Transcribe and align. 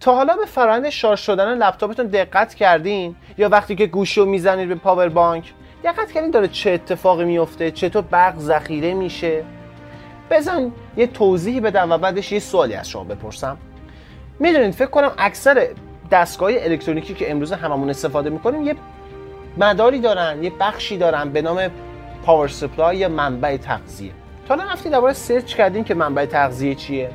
تا 0.00 0.14
حالا 0.14 0.36
به 0.36 0.44
فرآیند 0.44 0.88
شارژ 0.88 1.20
شدن 1.20 1.58
لپتاپتون 1.58 2.06
دقت 2.06 2.54
کردین؟ 2.54 3.16
یا 3.38 3.48
وقتی 3.48 3.74
که 3.74 3.86
گوشی 3.86 4.20
رو 4.20 4.26
می‌زنید 4.26 4.68
به 4.68 4.74
پاور 4.74 5.08
بانک 5.08 5.52
دقت 5.84 6.12
کردین 6.12 6.30
داره 6.30 6.48
چه 6.48 6.70
اتفاقی 6.70 7.24
میفته 7.24 7.70
چطور 7.70 8.02
برق 8.02 8.38
ذخیره 8.38 8.94
میشه؟ 8.94 9.44
بذار 10.30 10.72
یه 10.96 11.06
توضیحی 11.06 11.60
بدم 11.60 11.92
و 11.92 11.98
بعدش 11.98 12.32
یه 12.32 12.38
سوالی 12.38 12.74
از 12.74 12.88
شما 12.88 13.04
بپرسم. 13.04 13.56
می‌دونید 14.38 14.74
فکر 14.74 14.90
کنم 14.90 15.12
اکثر 15.18 15.68
دستگاه 16.10 16.50
الکترونیکی 16.54 17.14
که 17.14 17.30
امروز 17.30 17.52
هممون 17.52 17.90
استفاده 17.90 18.30
می‌کنیم 18.30 18.66
یه 18.66 18.76
مداری 19.56 20.00
دارن 20.00 20.44
یه 20.44 20.52
بخشی 20.60 20.98
دارن 20.98 21.30
به 21.30 21.42
نام 21.42 21.68
پاور 22.24 22.48
سپلای 22.48 22.96
یا 22.96 23.08
منبع 23.08 23.56
تغذیه. 23.56 24.10
تا 24.48 24.54
الان 24.54 24.68
رفتید 24.68 24.92
درباره 24.92 25.12
search 25.12 25.54
کردین 25.54 25.84
که 25.84 25.94
منبع 25.94 26.24
تغذیه 26.24 26.74
چیه. 26.74 27.10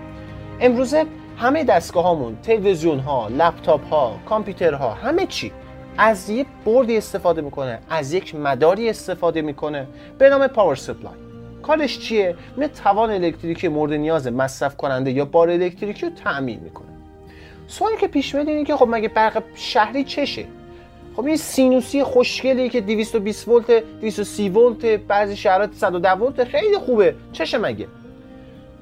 امروزه 0.59 1.05
همه 1.37 1.63
دستگاه 1.63 2.03
هامون 2.03 2.37
تلویزیون 2.43 2.99
ها 2.99 3.27
لپتاپ 3.27 3.87
ها 3.87 4.19
کامپیوترها 4.25 4.93
همه 4.93 5.25
چی 5.25 5.51
از 5.97 6.29
یک 6.29 6.47
بردی 6.65 6.97
استفاده 6.97 7.41
می‌کنه 7.41 7.79
از 7.89 8.13
یک 8.13 8.35
مداری 8.35 8.89
استفاده 8.89 9.41
می‌کنه 9.41 9.87
به 10.17 10.29
نام 10.29 10.47
power 10.47 10.75
supply 10.75 11.13
کارش 11.63 11.99
چیه؟ 11.99 12.35
میاد 12.57 12.67
توان 12.67 13.11
الکتریکی 13.11 13.67
مورد 13.67 13.93
نیاز 13.93 14.27
مصرف 14.27 14.77
کننده 14.77 15.11
یا 15.11 15.25
بار 15.25 15.49
الکتریکی 15.49 16.05
رو 16.05 16.11
تأمین 16.23 16.59
می‌کنه. 16.59 16.87
سوالی 17.67 17.97
که 17.97 18.07
پیش 18.07 18.35
میاد 18.35 18.49
اینه 18.49 18.63
که 18.63 18.75
خب 18.75 18.87
مگه 18.89 19.07
برق 19.07 19.43
شهری 19.55 20.03
چشه؟ 20.03 20.45
خب 21.15 21.25
این 21.25 21.37
سینوسی 21.37 22.03
خوشگلی 22.03 22.69
که 22.69 22.81
220 22.81 23.47
ولت 23.47 23.71
230 24.01 24.49
ولت 24.49 24.85
بعضی 24.85 25.35
شهرات 25.35 25.73
110 25.73 26.11
ولت 26.11 26.43
خیلی 26.43 26.77
خوبه. 26.77 27.15
چشه 27.31 27.57
مگه؟ 27.57 27.87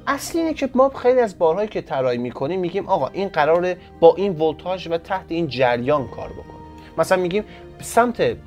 اصلی 0.07 0.41
اینه 0.41 0.53
که 0.53 0.69
ما 0.75 0.89
خیلی 0.89 1.19
از 1.19 1.37
بارهایی 1.37 1.67
که 1.67 1.81
طراحی 1.81 2.17
می‌کنیم 2.17 2.59
میگیم 2.59 2.89
آقا 2.89 3.07
این 3.07 3.27
قراره 3.27 3.77
با 3.99 4.15
این 4.15 4.39
ولتاژ 4.39 4.87
و 4.87 4.97
تحت 4.97 5.25
این 5.27 5.47
جریان 5.47 6.07
کار 6.07 6.29
بکنه. 6.29 6.61
مثلا 6.97 7.21
میگیم 7.21 7.43
سمت 7.81 8.37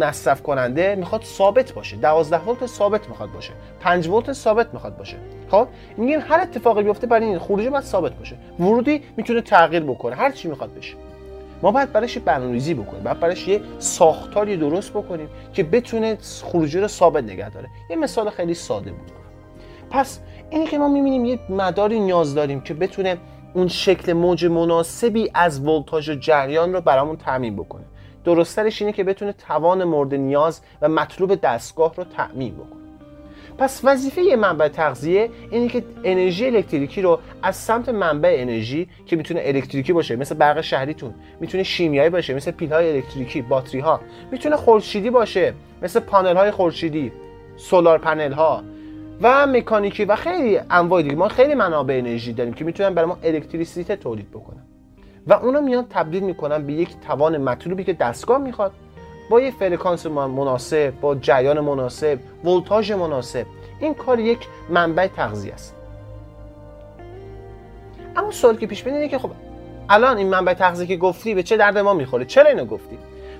مصرف 0.00 0.42
کننده 0.42 0.94
می‌خواد 0.94 1.22
ثابت 1.22 1.72
باشه. 1.72 1.96
12 1.96 2.38
ولت 2.38 2.66
ثابت 2.66 3.08
می‌خواد 3.08 3.32
باشه. 3.32 3.52
5 3.80 4.08
ولت 4.08 4.32
ثابت 4.32 4.74
می‌خواد 4.74 4.96
باشه. 4.96 5.16
خب؟ 5.50 5.68
میگیم 5.96 6.20
هر 6.20 6.40
اتفاقی 6.40 6.82
بیفته 6.82 7.06
برای 7.06 7.26
این 7.26 7.38
خروجی 7.38 7.68
باید 7.68 7.84
ثابت 7.84 8.12
باشه. 8.12 8.36
ورودی 8.60 9.02
می‌تونه 9.16 9.40
تغییر 9.40 9.82
بکنه. 9.82 10.16
هر 10.16 10.30
چی 10.30 10.48
می‌خواد 10.48 10.74
بشه. 10.74 10.94
ما 11.62 11.72
باید 11.72 11.92
براش 11.92 12.18
برنامه‌ریزی 12.18 12.74
بکنیم. 12.74 13.02
باید 13.02 13.20
براش 13.20 13.48
یه 13.48 13.60
ساختاری 13.78 14.56
درست 14.56 14.90
بکنیم 14.90 15.28
که 15.52 15.62
بتونه 15.62 16.18
خروجی 16.42 16.80
رو 16.80 16.88
ثابت 16.88 17.24
نگه 17.24 17.50
داره. 17.50 17.68
یه 17.90 17.96
مثال 17.96 18.30
خیلی 18.30 18.54
ساده 18.54 18.90
بود 18.90 19.10
پس 19.90 20.20
اینی 20.50 20.66
که 20.66 20.78
ما 20.78 20.88
می‌بینیم 20.88 21.24
یه 21.24 21.38
مداری 21.48 22.00
نیاز 22.00 22.34
داریم 22.34 22.60
که 22.60 22.74
بتونه 22.74 23.18
اون 23.54 23.68
شکل 23.68 24.12
موج 24.12 24.46
مناسبی 24.46 25.30
از 25.34 25.66
ولتاژ 25.66 26.08
و 26.08 26.14
جریان 26.14 26.72
رو 26.72 26.80
برامون 26.80 27.16
تعمین 27.16 27.56
بکنه. 27.56 27.84
درسترش 28.24 28.82
اینه 28.82 28.92
که 28.92 29.04
بتونه 29.04 29.32
توان 29.32 29.84
مورد 29.84 30.14
نیاز 30.14 30.60
و 30.82 30.88
مطلوب 30.88 31.34
دستگاه 31.34 31.94
رو 31.96 32.04
تعمین 32.04 32.54
بکنه. 32.54 32.80
پس 33.58 33.80
وظیفه 33.84 34.22
یه 34.22 34.36
منبع 34.36 34.68
تغذیه 34.68 35.30
اینه 35.50 35.68
که 35.68 35.84
انرژی 36.04 36.46
الکتریکی 36.46 37.02
رو 37.02 37.18
از 37.42 37.56
سمت 37.56 37.88
منبع 37.88 38.36
انرژی 38.38 38.88
که 39.06 39.16
می‌تونه 39.16 39.40
الکتریکی 39.44 39.92
باشه 39.92 40.16
مثل 40.16 40.34
برق 40.34 40.60
شهریتون 40.60 41.14
می‌تونه 41.40 41.62
شیمیایی 41.62 42.10
باشه 42.10 42.34
مثل 42.34 42.50
پیل 42.50 42.72
های 42.72 42.96
الکتریکی 42.96 43.42
باتری 43.42 43.80
ها 43.80 44.00
می‌تونه 44.30 44.56
خورشیدی 44.56 45.10
باشه 45.10 45.54
مثل 45.82 46.00
پانل 46.00 46.36
های 46.36 46.50
خورشیدی 46.50 47.12
سولار 47.56 47.98
پنل 47.98 48.32
ها 48.32 48.62
و 49.20 49.46
مکانیکی 49.46 50.04
و 50.04 50.16
خیلی 50.16 50.60
انواع 50.70 51.02
دیگه. 51.02 51.16
ما 51.16 51.28
خیلی 51.28 51.54
منابع 51.54 51.94
انرژی 51.94 52.32
داریم 52.32 52.52
که 52.52 52.64
می‌تونن 52.64 52.94
برای 52.94 53.08
ما 53.08 53.18
الکتریسیته 53.24 53.96
تولید 53.96 54.30
بکنن. 54.30 54.62
و 55.26 55.32
اونا 55.32 55.60
میان 55.60 55.86
تبدیل 55.90 56.22
می‌کنن 56.22 56.66
به 56.66 56.72
یک 56.72 56.88
توان 57.06 57.38
مطلوبی 57.38 57.84
که 57.84 57.92
دستگاه 57.92 58.38
می‌خواد. 58.38 58.72
با 59.30 59.40
یه 59.40 59.50
فرکانس 59.50 60.06
مناسب 60.06 60.92
با 61.00 61.14
جریان 61.14 61.60
مناسب 61.60 62.18
ولتاژ 62.44 62.92
مناسب. 62.92 63.46
این 63.80 63.94
کار 63.94 64.20
یک 64.20 64.38
منبع 64.70 65.06
تغذیه 65.06 65.52
است. 65.52 65.74
اما 68.16 68.30
سوال 68.30 68.56
که 68.56 68.66
پیش 68.66 68.86
اینه 68.86 69.08
که 69.08 69.18
خب 69.18 69.30
الان 69.88 70.16
این 70.16 70.28
منبع 70.28 70.54
تغذیه 70.54 70.86
که 70.86 70.96
گفتی 70.96 71.34
به 71.34 71.42
چه 71.42 71.56
درد 71.56 71.78
ما 71.78 71.94
می‌خوره؟ 71.94 72.24
چرا 72.24 72.48
اینو 72.48 72.64
گفتی؟ 72.64 72.98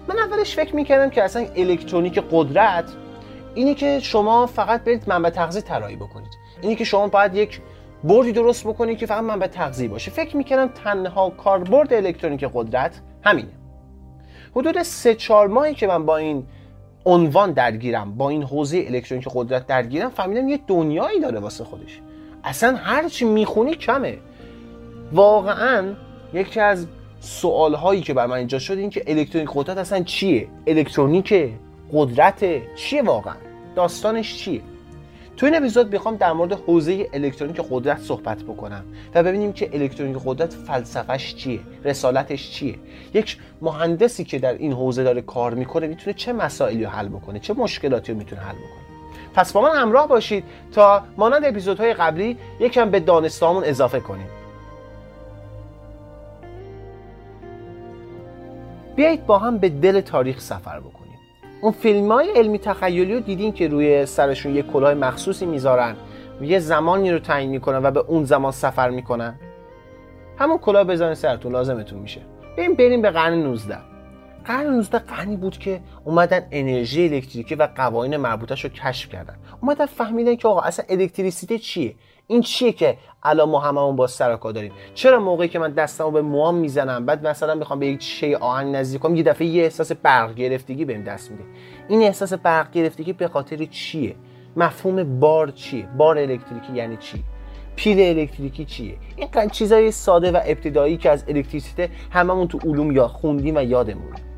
من 0.09 0.19
اولش 0.19 0.57
فکر 0.57 0.77
می‌کردم 0.77 1.11
که 1.11 1.23
اصلا 1.23 1.47
الکترونیک 1.57 2.23
قدرت 2.31 2.85
اینی 3.55 3.75
که 3.75 4.01
شما 4.01 4.47
فقط 4.47 4.85
برید 4.85 5.05
منبع 5.07 5.31
تغذیه 5.31 5.63
طراحی 5.63 5.97
بکنید. 5.97 6.31
اینی 6.63 6.77
که 6.77 6.85
شما 6.85 7.09
باید 7.09 7.35
یک 7.35 7.61
بردی 8.05 8.33
درست 8.33 8.67
بکنید 8.67 8.99
که 8.99 9.07
فقط 9.07 9.23
منبع 9.23 9.47
تغذیه 9.47 9.89
باشه. 9.89 10.11
فکر 10.11 10.37
می‌کردم 10.37 10.69
تنها 10.85 11.31
کاربرد 11.31 11.93
الکترونیک 11.93 12.45
قدرت 12.55 13.01
همینه. 13.25 13.49
حدود 14.57 14.83
سه 14.83 15.15
چهار 15.15 15.49
ماهی 15.49 15.75
که 15.75 15.87
من 15.87 16.07
با 16.07 16.17
این 16.17 16.47
عنوان 17.07 17.53
درگیرم 17.53 18.15
با 18.17 18.31
این 18.31 18.43
حوزه 18.43 18.85
الکترونیک 18.89 19.29
قدرت 19.35 19.67
درگیرم 19.67 20.11
فهمیدم 20.11 20.49
یه 20.49 20.59
دنیایی 20.67 21.21
داره 21.21 21.41
واسه 21.41 21.65
خودش. 21.65 22.01
اصلا 22.45 22.77
هر 22.77 23.09
چی 23.09 23.25
می‌خونی 23.25 23.75
کمه. 23.75 24.19
واقعا 25.13 25.95
یکی 26.33 26.61
از 26.61 26.87
سوال 27.21 27.75
هایی 27.75 28.01
که 28.01 28.15
بر 28.15 28.27
من 28.27 28.37
اینجا 28.37 28.59
شد 28.59 28.79
این 28.79 28.91
که 28.91 29.05
الکترونیک 29.07 29.51
قدرت 29.55 29.79
اصلا 29.79 30.03
چیه؟ 30.03 30.49
الکترونیک 30.67 31.35
قدرت 31.93 32.45
چیه 32.77 33.03
واقعا؟ 33.03 33.35
داستانش 33.77 34.37
چیه؟ 34.37 34.63
تو 35.37 35.47
این 35.47 35.55
اپیزود 35.57 35.93
می‌خوام 35.93 36.17
در 36.17 36.33
مورد 36.33 36.53
حوزه 36.53 37.09
الکترونیک 37.13 37.61
قدرت 37.71 37.99
صحبت 37.99 38.43
بکنم 38.43 38.85
و 39.15 39.23
ببینیم 39.23 39.53
که 39.53 39.71
الکترونیک 39.73 40.17
قدرت 40.25 40.53
فلسفهش 40.53 41.35
چیه 41.35 41.61
رسالتش 41.85 42.51
چیه. 42.51 42.75
یک 43.15 43.39
مهندسی 43.63 44.25
که 44.25 44.39
در 44.39 44.53
این 44.53 44.73
حوزه 44.73 45.05
داره 45.05 45.21
کار 45.23 45.55
می‌کنه 45.55 45.87
می‌تونه 45.87 46.15
چه 46.15 46.33
مسائلی 46.33 46.85
رو 46.85 46.91
حل 46.91 47.09
بکنه 47.09 47.39
چه 47.39 47.55
مشکلاتی 47.55 48.13
رو 48.13 48.19
می‌تونه 48.19 48.43
حل 48.43 48.55
بکنه. 48.55 48.81
پس 49.35 49.53
با 49.53 49.61
من 49.61 49.77
همراه 49.77 50.09
باشید 50.09 50.45
تا 50.73 51.03
مانند 51.17 51.45
اپیزودهای 51.45 51.95
قبلی 51.95 52.37
یکم 52.61 52.91
به 52.91 53.01
دانستامون 53.01 53.65
اضافه 53.65 54.01
کنیم. 54.01 54.29
بیایید 58.97 59.27
با 59.27 59.39
هم 59.39 59.59
به 59.59 59.69
دل 59.69 60.01
تاریخ 60.01 60.41
سفر 60.41 60.81
بکنیم. 60.81 61.00
اون 61.63 61.73
فیلم 61.73 62.13
های 62.13 62.31
علمی 62.31 62.59
تخیلی 62.59 63.15
رو 63.15 63.21
دیدین 63.21 63.53
که 63.53 63.69
روی 63.69 64.07
سرشون 64.07 64.55
یه 64.55 64.63
کلاه 64.63 64.95
مخصوصی 64.95 65.47
می‌ذارن. 65.47 65.97
یه 66.41 66.59
زمانی 66.59 67.11
رو 67.11 67.19
تعیین 67.19 67.51
می‌کنن 67.51 67.83
و 67.83 67.91
به 67.91 68.01
اون 68.01 68.25
زمان 68.25 68.53
سفر 68.53 68.91
می‌کنن. 68.91 69.35
همون 70.39 70.59
کلاه 70.59 70.85
بزنین 70.85 71.15
سرتون 71.15 71.53
لازمتون 71.53 71.99
میشه. 71.99 72.21
بریم 72.57 72.75
بریم 72.75 73.03
به 73.03 73.11
قرن 73.11 73.35
19 73.35 73.90
قرن 74.45 74.67
19 74.67 74.99
قرنی 74.99 75.37
بود 75.37 75.59
که 75.59 75.81
اومدن 76.05 76.47
انرژی 76.51 77.09
الکتریکی 77.09 77.55
و 77.55 77.69
قوانین 77.77 78.17
مربوطش 78.17 78.65
رو 78.65 78.71
کشف 78.71 79.09
کردن. 79.09 79.37
اومدن 79.63 79.87
فهمیدن 79.87 80.37
که 80.37 80.49
آقا 80.49 80.61
اصلا 80.61 80.85
الکتریسیته 80.89 81.59
چیه؟ 81.59 81.95
این 82.27 82.41
چیه 82.41 82.73
که 82.73 82.99
الان 83.23 83.49
ما 83.49 83.61
هممون 83.61 83.97
با 83.97 84.07
سر 84.07 84.37
داریم؟ 84.37 84.73
چرا 84.95 85.21
موقعی 85.21 85.49
که 85.49 85.59
من 85.59 85.73
دستمو 85.73 86.11
به 86.11 86.23
موام 86.23 86.55
می‌زنم 86.55 87.07
بعد 87.07 87.27
مثلا 87.27 87.55
می‌خوام 87.55 87.79
به 87.79 87.87
یک 87.87 88.03
شی 88.03 88.35
آهن 88.35 88.77
نزدیک 88.77 89.01
کنم 89.01 89.17
یه 89.17 89.23
دفعه 89.23 89.47
یه 89.47 89.63
احساس 89.63 89.93
برق 89.93 90.35
گرفتگی 90.35 90.85
بهم 90.85 91.05
دست 91.05 91.31
میده. 91.31 91.45
این 91.89 92.03
احساس 92.03 92.33
برق 92.33 92.71
گرفتگی 92.71 93.13
به 93.13 93.29
خاطر 93.29 93.65
چیه؟ 93.65 94.17
مفهوم 94.57 95.21
بار 95.21 95.51
چیه؟ 95.51 95.87
بار 95.97 96.19
الکتریکی 96.19 96.73
یعنی 96.75 96.97
چی؟ 96.97 97.25
پیل 97.77 98.19
الکتریکی 98.19 98.65
چیه؟ 98.65 98.97
این 99.17 99.49
چیزای 99.49 99.91
ساده 99.91 100.33
و 100.33 100.41
ابتدایی 100.45 100.97
که 100.97 101.11
از 101.11 101.25
الکتریسیته 101.29 101.91
هممون 102.11 102.49
تو 102.49 102.59
علوم 102.59 102.93
یا 102.93 103.09
خوندیم 103.09 103.57
و 103.57 103.63
یادمون 103.63 104.30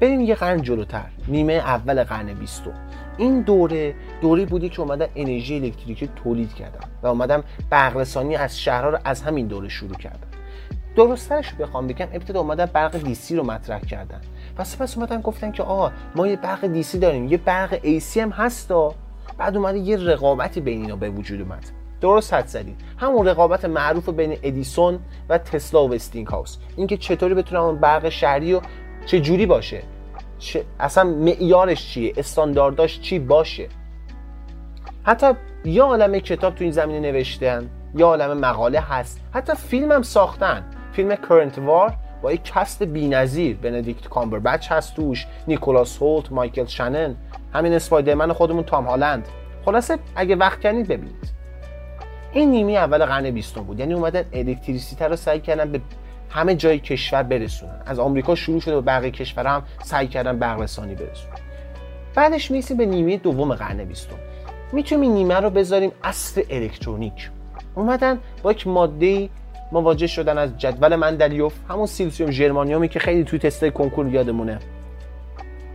بریم 0.00 0.20
یه 0.20 0.34
قرن 0.34 0.62
جلوتر 0.62 1.06
نیمه 1.28 1.52
اول 1.52 2.04
قرن 2.04 2.34
بیستم. 2.34 2.74
این 3.18 3.40
دوره 3.40 3.94
دوره 4.20 4.46
بود 4.46 4.68
که 4.68 4.80
اومدن 4.80 5.06
انرژی 5.16 5.56
الکتریکی 5.56 6.08
تولید 6.24 6.54
کردن 6.54 6.88
و 7.02 7.06
اومدن 7.06 7.42
برقرسانی 7.70 8.36
از 8.36 8.60
شهرها 8.60 8.90
رو 8.90 8.98
از 9.04 9.22
همین 9.22 9.46
دوره 9.46 9.68
شروع 9.68 9.94
کردن 9.94 10.28
درستش 10.96 11.54
بخوام 11.54 11.86
بگم 11.86 12.08
ابتدا 12.12 12.40
اومدن 12.40 12.66
برق 12.66 12.96
DC 12.96 13.36
رو 13.36 13.44
مطرح 13.44 13.80
کردن. 13.80 14.20
و 14.58 14.64
سپس 14.64 14.96
اومدن 14.96 15.20
گفتن 15.20 15.52
که 15.52 15.62
آقا 15.62 15.92
ما 16.14 16.26
یه 16.26 16.36
برق 16.36 16.66
DC 16.66 16.98
داریم 16.98 17.28
یه 17.28 17.36
برق 17.36 17.78
AC 17.82 18.20
هم 18.20 18.30
هستا 18.30 18.94
بعد 19.38 19.56
اومده 19.56 19.78
یه 19.78 19.96
رقابتی 19.96 20.60
بین 20.60 20.80
اینا 20.82 20.96
به 20.96 21.10
وجود 21.10 21.40
اومد. 21.40 21.64
درست 22.00 22.34
حدس 22.34 22.46
زدید 22.46 22.80
همون 22.98 23.28
رقابت 23.28 23.64
معروف 23.64 24.08
بین 24.08 24.38
ادیسون 24.42 24.98
و 25.28 25.38
تسلا 25.38 25.88
و 25.88 25.94
وستینگ 25.94 26.26
هاوس 26.26 26.56
اینکه 26.76 26.96
چطوری 26.96 27.34
بتونن 27.34 27.60
اون 27.60 27.78
برق 27.78 28.08
شهری 28.08 28.52
رو 28.52 28.60
چه 29.06 29.20
جوری 29.20 29.46
باشه. 29.46 29.82
اصلا 30.80 31.04
معیارش 31.04 31.88
چیه؟ 31.88 32.12
استاندارداش 32.16 33.00
چی 33.00 33.18
باشه؟ 33.18 33.68
حتی 35.02 35.26
یه 35.64 35.82
عالم 35.82 36.18
کتاب 36.18 36.54
تو 36.54 36.64
این 36.64 36.72
زمینه 36.72 37.12
نوشتن 37.12 37.70
یه 37.94 38.04
عالم 38.04 38.38
مقاله 38.38 38.80
هست. 38.80 39.20
حتی 39.34 39.52
فیلم 39.54 39.92
هم 39.92 40.02
ساختن. 40.02 40.64
فیلم 40.92 41.16
Current 41.28 41.58
War 41.58 41.94
با 42.22 42.32
یک 42.32 42.44
cast 42.44 42.82
بی‌نظیر. 42.82 43.56
بندیکت 43.56 44.08
کامبربچ 44.08 44.72
هست 44.72 44.96
توش 44.96 45.26
نیکولاس 45.48 46.02
هولت 46.02 46.32
مایکل 46.32 46.64
شنن. 46.64 47.16
همین 47.52 47.72
اسپایدرمن 47.72 48.32
خودمون 48.32 48.64
تام 48.64 48.86
هالند. 48.86 49.28
خلاصه 49.64 49.98
اگه 50.16 50.36
وقت 50.36 50.60
کنید 50.60 50.88
ببینید. 50.88 51.32
این 52.32 52.50
نیمی 52.50 52.76
اول 52.76 53.06
قرن 53.06 53.30
بیستم 53.30 53.62
بود. 53.62 53.80
یعنی 53.80 53.94
اومدن 53.94 54.24
الکتریسیته 54.32 55.08
رو 55.08 55.16
سعی 55.16 55.40
کردن 55.40 55.72
به 55.72 55.80
همه 56.36 56.54
جای 56.54 56.78
کشور 56.78 57.22
برسونن. 57.22 57.82
از 57.86 57.98
آمریکا 57.98 58.34
شروع 58.34 58.60
شده 58.60 58.76
و 58.76 58.80
بقیه 58.80 59.10
کشور 59.10 59.46
هم 59.46 59.62
سعی 59.84 60.08
کردن 60.08 60.38
برق 60.38 60.58
برسونن. 60.58 60.96
بعدش 62.14 62.50
می‌رسیم 62.50 62.76
به 62.76 62.86
نیمه 62.86 63.16
دوم 63.16 63.54
قرن 63.54 63.84
بیستم. 63.84 64.16
می‌تونیم 64.72 65.02
این 65.02 65.12
نیمه 65.12 65.34
رو 65.34 65.50
بذاریم 65.50 65.92
اصل 66.04 66.42
الکترونیک. 66.50 67.30
اومدن 67.74 68.18
با 68.42 68.52
یک 68.52 68.66
ماده 68.66 69.28
مواجه 69.72 70.06
شدن 70.06 70.38
از 70.38 70.58
جدول 70.58 70.96
مندلیوف 70.96 71.54
همون 71.70 71.86
سیلسیوم 71.86 72.30
ژرمانیومی 72.30 72.88
که 72.88 72.98
خیلی 72.98 73.24
توی 73.24 73.38
تستای 73.38 73.70
کنکور 73.70 74.08
یادمونه. 74.08 74.58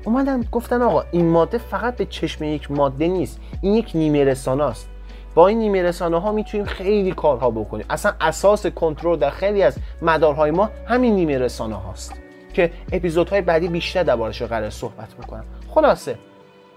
اومدن 0.06 0.44
گفتن 0.52 0.82
آقا 0.82 1.04
این 1.12 1.30
ماده 1.30 1.58
فقط 1.58 1.96
به 1.96 2.06
چشم 2.06 2.44
یک 2.44 2.72
ماده 2.72 3.08
نیست. 3.08 3.40
این 3.62 3.74
یک 3.74 3.92
نیمه 3.94 4.24
رسانه 4.24 4.64
است 4.64 4.90
با 5.36 5.48
این 5.48 5.60
نیمه 5.60 5.84
رسانه 5.84 6.22
ها 6.22 6.32
می‌تونیم 6.32 6.66
خیلی 6.66 7.12
کارها 7.12 7.52
بکنیم. 7.52 7.86
اصلا 7.90 8.14
اساس 8.22 8.68
کنترل 8.68 9.20
در 9.20 9.30
خیلی 9.30 9.64
از 9.64 9.78
مدارهای 10.02 10.52
ما 10.52 10.70
همین 10.86 11.16
نیمه 11.16 11.38
رسانه 11.38 11.76
هاست 11.76 12.14
که 12.54 12.72
اپیزودهای 12.92 13.42
بعدی 13.42 13.68
بیشتر 13.68 14.04
دربارش 14.04 14.42
قرار 14.42 14.70
صحبت 14.70 15.16
می‌کنم. 15.20 15.46
خلاصه 15.70 16.16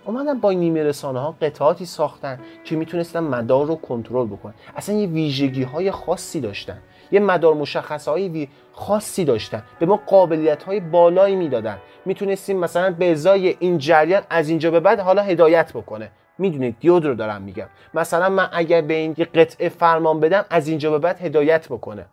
اومدن 0.05 0.41
با 0.41 0.53
نیمه 0.53 0.83
رسانه 0.83 1.21
ها 1.21 1.35
قطعاتی 1.43 1.87
ساختن 1.87 2.39
که 2.65 2.77
می‌تونستن 2.77 3.21
مدار 3.21 3.67
رو 3.67 3.75
کنترل 3.75 4.27
بکنن. 4.27 4.55
اصلا 4.77 4.95
یه 4.95 5.07
ویژگی 5.07 5.63
های 5.63 5.91
خاصی 5.91 6.41
داشتن. 6.41 6.79
یه 7.13 7.21
مدار 7.21 7.55
مشخص 7.55 8.09
های 8.09 8.49
خاصی 8.73 9.25
داشتن. 9.25 9.63
به 9.79 9.87
ما 9.87 10.01
قابلیت 10.07 10.63
های 10.63 10.81
بالایی 10.81 11.37
می‌دادن. 11.37 11.79
می‌تونستیم 12.05 12.59
مثلا 12.59 12.91
به 12.91 13.13
ازای 13.13 13.57
این 13.61 13.79
جریان 13.79 14.23
از 14.31 14.49
اینجا 14.49 14.71
به 14.71 14.81
بعد 14.81 15.01
حالا 15.01 15.23
هدایت 15.23 15.73
بکنه. 15.73 16.11
می‌دونید 16.39 16.77
دیود 16.81 17.07
رو 17.07 17.15
دارم 17.15 17.43
میگم. 17.43 17.67
مثلا 17.95 18.29
من 18.29 18.49
اگر 18.53 18.81
به 18.81 18.95
این 18.95 19.15
قطعه 19.35 19.69
فرمان 19.69 20.21
بدم 20.21 20.45
از 20.51 20.69
اینجا 20.69 20.91
به 20.91 20.99
بعد 20.99 21.21
هدایت 21.21 21.69
بکنه. 21.69 22.07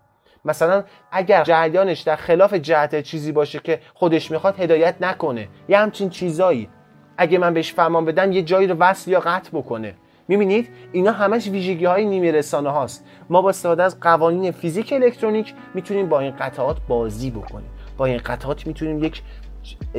مثلا 0.45 0.83
اگر 1.11 1.43
جریانش 1.43 2.01
در 2.01 2.15
خلاف 2.15 2.53
جهت 2.53 3.01
چیزی 3.01 3.31
باشه 3.31 3.59
که 3.59 3.79
خودش 3.93 4.31
می‌خواد 4.31 4.59
هدایت 4.59 4.95
نکنه. 5.01 5.47
یه 5.69 5.77
همچین 5.77 6.09
چیزایی. 6.09 6.69
اگه 7.17 7.37
من 7.37 7.53
بهش 7.53 7.73
فرمان 7.73 8.05
بدم 8.05 8.31
یه 8.31 8.41
جایی 8.41 8.67
رو 8.67 8.75
وصل 8.75 9.11
یا 9.11 9.19
قطع 9.19 9.49
بکنه. 9.53 9.95
می‌بینید؟ 10.27 10.69
اینا 10.91 11.11
همش 11.11 11.47
ویژگی 11.47 11.85
های 11.85 12.05
نیمه 12.05 12.31
رسانه 12.31 12.69
هاست. 12.69 13.05
ما 13.29 13.41
با 13.41 13.49
استفاده 13.49 13.83
از 13.83 13.99
قوانین 13.99 14.51
فیزیک 14.51 14.93
الکترونیک 14.93 15.53
می‌تونیم 15.73 16.09
با 16.09 16.19
این 16.19 16.35
قطعات 16.39 16.77
بازی 16.87 17.31
بکنیم. 17.31 17.69
با 17.97 18.05
این 18.05 18.17
قطعات 18.17 18.67
می‌تونیم 18.67 19.03
یک 19.03 19.21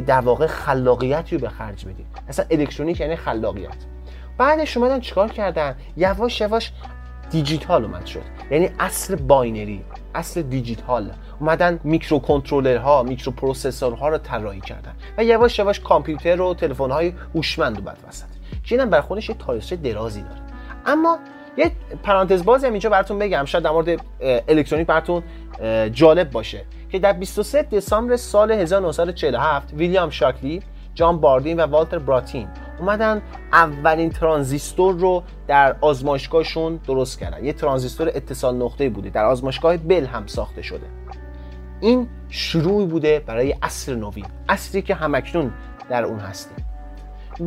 در 0.07 0.21
واقع 0.21 0.47
خلاقیتی 0.47 1.37
رو 1.37 1.43
به 1.43 1.49
خرج 1.49 1.85
بدیم. 1.85 2.07
اصلا 2.29 2.47
الکترونیک 2.51 3.01
یعنی 3.01 3.17
خلاقیت. 3.17 3.77
بعدش 4.39 4.77
اومدن 4.77 5.01
چیکار 5.01 5.29
کردن؟ 5.29 5.77
یواش 5.97 6.41
یواش 6.41 6.73
دیجیتال 7.31 7.85
اومد 7.85 8.07
شد. 8.07 8.23
یعنی 8.51 8.71
اصل 8.81 9.17
binary 9.17 9.85
اصل 10.15 10.43
دیجیتال. 10.43 11.11
اومدن 11.41 11.81
microcontroller 11.85 12.19
ها 12.19 13.03
microprocessor 13.03 13.33
ها 13.33 14.09
رو 14.09 14.19
طراحی 14.19 14.61
کردن 14.61 14.93
و 15.19 15.25
یواش 15.25 15.59
یواش 15.59 15.81
کامپیوتر 15.81 16.41
و 16.41 16.55
تلفن 16.55 16.91
های 16.91 17.13
هوشمند 17.35 17.79
اومد 17.79 17.99
وسط. 18.09 18.27
که 18.65 18.75
اینم 18.75 18.91
برای 18.91 19.03
خودش 19.03 19.31
تاریخچه 19.39 19.77
درازی 19.77 20.23
داره. 20.23 20.41
اما 20.87 21.19
یه 21.57 21.73
پرانتز 22.03 22.45
بازی 22.45 22.67
هم 22.67 22.73
اینجا 22.73 22.91
براتون 22.91 23.19
بگم. 23.19 23.45
شاید 23.45 23.65
در 23.65 23.71
مورد 23.71 24.01
الکترونیک 24.49 24.87
براتون 24.87 25.23
جالب 25.93 26.31
باشه 26.31 26.65
که 26.91 26.99
در 26.99 27.13
23 27.13 27.63
دسامبر 27.63 28.17
سال 28.17 28.53
1947 28.53 29.73
ویلیام 29.75 30.11
شاکلی 30.11 30.63
جان 30.95 31.21
باردین 31.21 31.61
و 31.61 31.67
والتر 31.67 31.99
براتین 31.99 32.49
اومدن 32.83 33.23
اولین 33.53 34.11
ترانزیستور 34.11 34.95
رو 34.95 35.23
در 35.47 35.77
آزمایشگاهشون 35.81 36.77
درست 36.77 37.19
کردن. 37.19 37.45
یه 37.45 37.53
ترانزیستور 37.53 38.09
اتصال 38.09 38.57
نقطه 38.57 38.89
بوده 38.89 39.11
در 39.11 39.25
آزمایشگاه 39.25 39.77
بل 39.77 40.07
هم 40.07 40.27
ساخته 40.27 40.63
شده. 40.63 40.87
این 41.81 42.09
شروعی 42.29 42.87
بوده 42.87 43.23
برای 43.27 43.55
عصر 43.63 43.95
نوین 43.95 44.27
عصری 44.49 44.83
که 44.83 44.95
همکنون 44.95 45.53
در 45.91 46.05
اون 46.05 46.19
هستیم. 46.19 46.67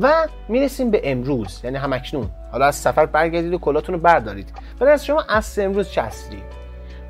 و 0.01 0.27
می‌رسیم 0.49 0.91
به 0.91 1.01
امروز 1.03 1.61
یعنی 1.63 1.77
همکنون. 1.77 2.29
حالا 2.51 2.65
از 2.65 2.75
سفر 2.75 3.05
برگردید 3.05 3.53
و 3.53 3.57
کلاتون 3.57 3.95
رو 3.95 4.01
بردارید. 4.01 4.53
ولی 4.79 4.89
از 4.89 5.05
شما 5.05 5.21
عصر 5.29 5.65
امروز 5.65 5.89
چه 5.89 6.01
عصری؟ 6.01 6.43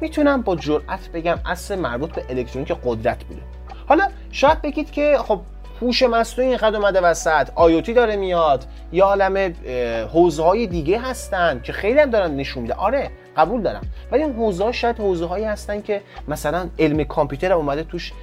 می‌تونم 0.02 0.42
با 0.42 0.56
جرأت 0.56 1.10
بگم 1.14 1.40
عصر 1.46 1.76
مربوط 1.76 2.12
به 2.12 2.26
الکترونیک 2.30 2.72
قدرت 2.86 3.24
بوده. 3.24 3.42
حالا 3.88 4.08
شاید 4.32 4.62
بگید 4.62 4.92
که 4.92 5.18
خب 5.18 5.42
هوش 5.82 6.04
مصنوعی 6.04 6.50
اینقدر 6.50 6.78
اومده 6.78 7.02
وسط 7.02 7.50
آیوتی 7.56 7.94
داره 7.94 8.16
میاد. 8.16 8.66
یا 8.92 9.06
عالم 9.06 9.54
حوزه 10.14 10.44
های 10.44 10.68
دیگه 10.68 11.00
هستن 11.00 11.62
که 11.64 11.74
خیلی 11.74 12.00
هم 12.00 12.10
دارن 12.10 12.36
نشون 12.36 12.62
میده 12.62 12.74
آره 12.74 13.10
قبول 13.38 13.62
دارم. 13.62 13.82
ولی 14.12 14.24
این 14.24 14.34
حوزه 14.34 14.72
شاید 14.72 15.00
حوزه 15.00 15.26
هایی 15.26 15.46
هستن 15.46 15.82
که 15.82 16.02
مثلا 16.28 16.70
علم 16.80 17.04
کامپیوتر 17.04 17.52
هم 17.52 17.58
اومده 17.58 17.84
توش 17.84 18.14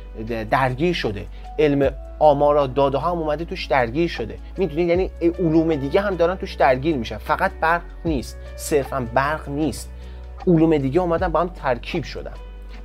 درگیر 0.51 0.95
شده. 0.95 1.27
علم 1.59 1.93
آمار 2.19 2.57
و 2.57 2.67
داده 2.67 2.99
ها 2.99 3.11
هم 3.11 3.19
اومده 3.19 3.45
توش 3.45 3.67
درگیر 3.67 4.09
شده. 4.09 4.39
می‌دونید؟ 4.57 4.89
یعنی 4.89 5.11
علوم 5.39 5.75
دیگه 5.75 6.01
هم 6.01 6.17
دارن 6.17 6.37
توش 6.37 6.55
درگیر 6.55 6.97
میشن. 6.97 7.19
فقط 7.19 7.51
برق 7.61 7.83
نیست. 8.05 8.39
صرفا 8.57 9.07
برق 9.15 9.49
نیست. 9.49 9.91
علوم 10.47 10.79
دیگه 10.79 11.01
اومدن 11.01 11.29
با 11.29 11.41
هم 11.41 11.49
ترکیب 11.49 12.05
شدن. 12.05 12.33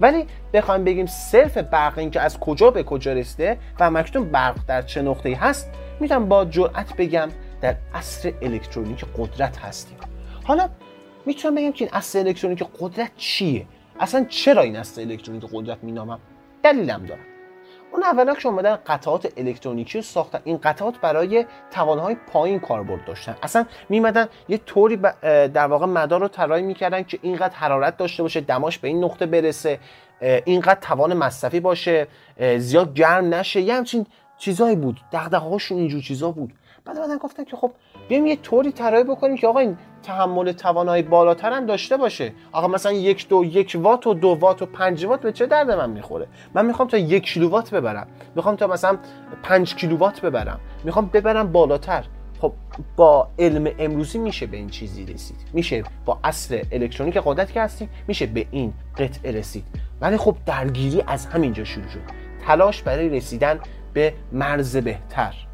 ولی 0.01 0.25
بخوایم 0.53 0.83
بگیم 0.83 1.05
صرف 1.05 1.57
برق 1.57 1.97
این 1.97 2.11
که 2.11 2.21
از 2.21 2.39
کجا 2.39 2.71
به 2.71 2.83
کجا 2.83 3.13
رسیده 3.13 3.57
و 3.79 3.91
مکتون 3.91 4.29
برق 4.29 4.55
در 4.67 4.81
چه 4.81 5.01
نقطه‌ای 5.01 5.35
هست 5.35 5.69
می‌تونم 5.99 6.29
با 6.29 6.45
جرأت 6.45 6.95
بگم 6.95 7.29
در 7.61 7.75
عصر 7.93 8.33
الکترونیک 8.41 9.05
قدرت 9.17 9.57
هستیم. 9.57 9.97
حالا 10.43 10.69
می‌تونم 11.25 11.55
بگم 11.55 11.71
که 11.71 11.85
این 11.85 11.93
عصر 11.93 12.19
الکترونیک 12.19 12.63
قدرت 12.79 13.11
چیه؟ 13.17 13.65
اصلا 13.99 14.25
چرا 14.29 14.61
این 14.61 14.75
عصر 14.75 15.01
الکترونیک 15.01 15.43
قدرت 15.53 15.83
مینامم؟ 15.83 16.19
دلیلم 16.63 17.05
دارم. 17.05 17.36
اون 17.91 18.03
اولا 18.03 18.35
که 18.35 18.47
اومدن 18.47 18.75
قطعات 18.75 19.33
الکترونیکی 19.37 19.97
رو 19.97 20.01
ساختن. 20.01 20.39
این 20.43 20.57
قطعات 20.57 20.99
برای 20.99 21.45
توانهای 21.71 22.15
پایین 22.15 22.59
کاربرد 22.59 23.05
داشتن. 23.05 23.35
اصلا 23.43 23.65
میمدن 23.89 24.27
یه 24.49 24.57
طوری 24.57 24.97
در 25.53 25.67
واقع 25.67 25.85
مدار 25.85 26.21
رو 26.21 26.27
طراحی 26.27 26.61
می‌کردن 26.61 27.03
که 27.03 27.19
اینقدر 27.21 27.55
حرارت 27.55 27.97
داشته 27.97 28.23
باشه 28.23 28.41
دماش 28.41 28.77
به 28.77 28.87
این 28.87 29.03
نقطه 29.03 29.25
برسه 29.25 29.79
اینقدر 30.21 30.79
توان 30.81 31.13
مصرفی 31.13 31.59
باشه 31.59 32.07
زیاد 32.57 32.93
گرم 32.93 33.33
نشه. 33.33 33.61
یه 33.61 33.73
همچین 33.73 34.05
چیزایی 34.37 34.75
بود. 34.75 34.99
دغدغه 35.11 35.49
هاشون 35.49 35.77
اینجور 35.77 36.01
چیزا 36.01 36.31
بود. 36.31 36.53
بعد 36.85 36.99
بعدن 36.99 37.17
گفتن 37.17 37.43
که 37.43 37.57
خب 37.57 37.71
بیایم 38.09 38.25
یه 38.25 38.35
طوری 38.35 38.71
طراحی 38.71 39.03
بکنیم 39.03 39.37
که 39.37 39.47
آقا 39.47 39.59
این 39.59 39.77
تحمل 40.07 40.51
توانایی 40.51 41.03
بالاتر 41.03 41.59
داشته 41.59 41.97
باشه. 41.97 42.33
آقا 42.51 42.67
مثلا 42.67 42.91
یک 42.91 43.27
دو 43.27 43.45
یک 43.45 43.77
وات 43.81 44.07
و 44.07 44.13
دو 44.13 44.37
وات 44.39 44.61
و 44.61 44.65
پنج 44.65 45.05
وات 45.05 45.21
به 45.21 45.31
چه 45.31 45.45
درد 45.45 45.71
من 45.71 45.89
می‌خوره؟ 45.89 46.27
من 46.53 46.65
می‌خوام 46.65 46.87
تا 46.87 46.97
یک 46.97 47.23
کیلووات 47.23 47.73
ببرم. 47.73 48.07
می‌خوام 48.35 48.55
تا 48.55 48.67
مثلا 48.67 48.97
پنج 49.43 49.75
کیلووات 49.75 50.21
ببرم. 50.21 50.59
می‌خوام 50.83 51.05
ببرم 51.13 51.51
بالاتر. 51.51 52.05
خب 52.41 52.53
با 52.95 53.27
علم 53.39 53.71
امروزی 53.79 54.17
میشه 54.17 54.45
به 54.45 54.57
این 54.57 54.69
چیزی 54.69 55.05
رسید. 55.05 55.37
میشه 55.53 55.83
با 56.05 56.19
اصل 56.23 56.61
الکترونیک 56.71 57.17
قدرت 57.25 57.51
که 57.51 57.61
هستیم 57.61 57.89
میشه 58.07 58.25
به 58.25 58.45
این 58.51 58.73
قطعه 58.97 59.31
رسید. 59.31 59.65
ولی 60.01 60.17
خب 60.17 60.35
درگیری 60.45 61.03
از 61.07 61.25
همینجا 61.25 61.63
شروع 61.63 61.87
شد. 61.87 61.99
تلاش 62.47 62.81
برای 62.81 63.09
رسیدن 63.09 63.59
به 63.93 64.13
مرز 64.31 64.77
بهتر. 64.77 65.46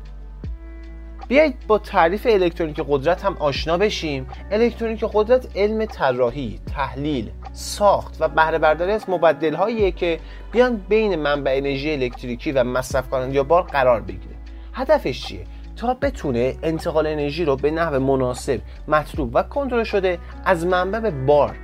بیایید 1.28 1.56
با 1.68 1.78
تعریف 1.78 2.28
الکترونیک 2.30 2.82
قدرت 2.88 3.26
هم 3.26 3.38
آشنا 3.40 3.78
بشیم. 3.78 4.28
الکترونیک 4.52 5.06
قدرت 5.14 5.58
علم 5.58 5.86
طراحی 5.86 6.60
تحلیل 6.76 7.32
ساخت 7.54 8.18
و 8.20 8.28
بهره 8.28 8.58
برداری 8.58 8.92
از 8.92 9.10
مبدل 9.10 9.56
هاییه 9.56 9.92
که 9.92 10.20
بیان 10.52 10.82
بین 10.90 11.16
منبع 11.16 11.54
انرژی 11.58 11.94
الکتریکی 11.94 12.52
و 12.52 12.64
مصرف 12.64 13.10
کننده 13.10 13.36
یا 13.36 13.44
بار 13.44 13.64
قرار 13.64 14.02
بگیره. 14.02 14.36
هدفش 14.74 15.26
چیه؟ 15.26 15.46
تا 15.76 15.94
بتونه 15.94 16.56
انتقال 16.64 17.08
انرژی 17.08 17.46
رو 17.46 17.56
به 17.56 17.72
نحو 17.72 18.00
مناسب 18.00 18.62
مطلوب 18.88 19.36
و 19.36 19.44
کنترل 19.44 19.84
شده 19.84 20.20
از 20.46 20.66
منبع 20.66 21.00
به 21.00 21.12
بار 21.12 21.56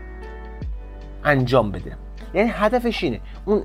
انجام 1.24 1.72
بده. 1.72 1.98
یعنی 2.34 2.50
هدفش 2.54 3.04
اینه 3.04 3.20
اون, 3.46 3.64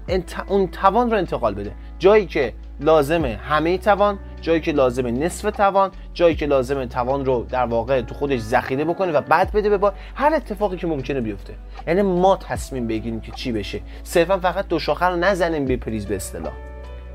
اون 0.48 0.68
توان 0.68 1.10
رو 1.10 1.16
انتقال 1.16 1.54
بده. 1.54 1.72
جایی 1.98 2.26
که 2.26 2.52
لازمه 2.80 3.36
همه 3.36 3.78
توان 3.78 4.18
جایی 4.40 4.60
که 4.60 4.72
لازمه 4.72 5.10
نصف 5.10 5.50
توان 5.50 5.90
جایی 6.14 6.34
که 6.34 6.46
لازمه 6.46 6.86
توان 6.86 7.24
رو 7.24 7.46
در 7.50 7.64
واقع 7.64 8.02
تو 8.02 8.14
خودش 8.14 8.40
ذخیره 8.40 8.84
بکنه 8.84 9.12
و 9.12 9.20
بعد 9.20 9.52
بده 9.52 9.68
به 9.68 9.78
بار 9.78 9.92
هر 10.14 10.34
اتفاقی 10.34 10.76
که 10.76 10.86
ممکنه 10.86 11.20
بیفته. 11.20 11.54
یعنی 11.86 12.02
ما 12.02 12.36
تصمیم 12.36 12.86
بگیریم 12.86 13.20
که 13.20 13.32
چی 13.32 13.52
بشه. 13.52 13.80
صرفا 14.02 14.38
فقط 14.38 14.68
دو 14.68 14.78
شاخه 14.78 15.06
رو 15.06 15.16
نزنیم 15.16 15.64
به 15.64 15.76
پریز 15.76 16.06
به 16.06 16.16
اصطلاح. 16.16 16.52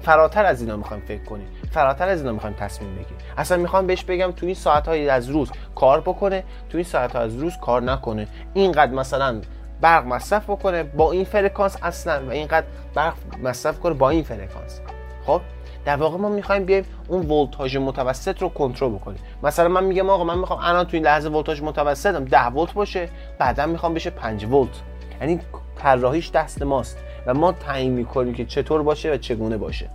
فراتر 0.01 0.45
از 0.45 0.61
اینا 0.61 0.77
می‌خوایم 0.77 1.03
فکر 1.07 1.23
کنیم. 1.23 1.47
فراتر 1.71 2.09
از 2.09 2.19
اینا 2.19 2.31
می‌خوایم 2.31 2.55
تصمیم 2.59 2.91
بگیریم. 2.91 3.17
اصلا 3.37 3.57
می‌خوام 3.57 3.87
بهش 3.87 4.03
بگم 4.03 4.31
تو 4.31 4.45
این 4.45 4.55
ساعت 4.55 4.87
از 4.87 5.29
روز 5.29 5.51
کار 5.75 6.01
بکنه 6.01 6.43
تو 6.69 6.77
این 6.77 6.85
ساعت 6.85 7.15
از 7.15 7.35
روز 7.35 7.57
کار 7.57 7.81
نکنه. 7.81 8.27
اینقدر 8.53 8.91
مثلا 8.91 9.41
برق 9.81 10.05
مصرف 10.05 10.49
بکنه 10.49 10.83
با 10.83 11.11
این 11.11 11.25
فرکانس 11.25 11.77
اصلا 11.81 12.25
و 12.27 12.31
اینقدر 12.31 12.65
برق 12.95 13.13
مصرف 13.43 13.79
کنه 13.79 13.93
با 13.93 14.09
این 14.09 14.23
فرکانس. 14.23 14.81
خب 15.29 15.41
در 15.85 15.95
واقع 15.95 16.17
ما 16.17 16.29
می‌خوایم 16.29 16.65
بیایم 16.65 16.85
اون 17.07 17.25
ولتاژ 17.25 17.77
متوسط 17.77 18.41
رو 18.41 18.49
کنترل 18.49 18.89
بکنیم. 18.89 19.19
مثلا 19.43 19.67
من 19.67 19.83
میگم 19.83 20.09
آقا 20.09 20.23
من 20.23 20.37
می‌خوام 20.37 20.59
الان 20.63 20.85
تو 20.85 20.97
این 20.97 21.05
لحظه 21.05 21.29
ولتاژ 21.29 21.61
متوسطم 21.61 22.25
10 22.25 22.47
ولت 22.47 22.73
باشه 22.73 23.09
بعدا 23.39 23.65
می‌خوام 23.65 23.93
بشه 23.93 24.09
5 24.09 24.45
ولت. 24.45 24.69
یعنی 25.21 25.39
طراحیش 25.75 26.31
دست 26.31 26.61
ماست 26.61 26.97
و 27.25 27.33
ما 27.33 27.51
تعیین 27.51 27.93
می‌کنیم 27.93 28.33
که 28.33 28.45
چطور 28.45 28.83
باشه 28.83 29.13
و 29.13 29.17
چگونه 29.17 29.57
باشه. 29.57 29.89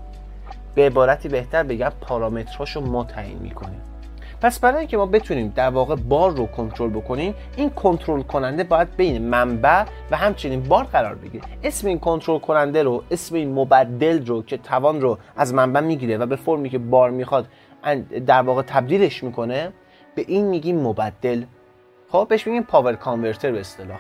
به 0.75 0.87
عبارتی 0.87 1.29
بهتر 1.29 1.63
بگم 1.63 1.93
پارامترهاشو 2.01 2.81
ما 2.81 3.05
تعیین 3.05 3.39
می‌کنیم. 3.39 3.81
پس 4.45 4.59
برای 4.59 4.79
اینکه 4.79 4.97
ما 4.97 5.07
بتونیم 5.07 5.53
در 5.57 5.69
واقع 5.69 5.95
بار 5.95 6.31
رو 6.31 6.47
کنترل 6.47 6.91
بکنیم 6.91 7.35
این 7.57 7.71
کنترل 7.71 8.23
کننده 8.23 8.65
باید 8.65 8.97
بین 8.97 9.23
منبع 9.23 9.85
و 10.11 10.17
همچنین 10.17 10.63
بار 10.63 10.85
قرار 10.85 11.15
بگیره. 11.15 11.45
اسم 11.63 11.87
این 11.87 11.99
کنترل 11.99 12.39
کننده 12.39 12.83
رو 12.83 13.05
اسم 13.11 13.35
این 13.35 13.55
مبدل 13.55 14.27
رو 14.27 14.43
که 14.43 14.57
توان 14.57 15.01
رو 15.01 15.19
از 15.37 15.55
منبع 15.55 15.81
می‌گیره 15.81 16.17
و 16.17 16.27
به 16.27 16.37
فرمی 16.37 16.71
که 16.71 16.79
بار 16.79 17.11
می‌خواد 17.11 17.47
در 18.27 18.43
واقع 18.43 18.63
تبدیلش 18.63 19.25
می‌کنه 19.25 19.73
به 20.15 20.25
این 20.29 20.45
میگیم 20.45 20.81
مبدل. 20.81 21.45
خب 22.09 22.27
بهش 22.29 22.47
میگیم 22.47 22.63
power 22.63 22.95
converter 22.95 23.53
به 23.53 23.61
اصطلاح. 23.61 23.99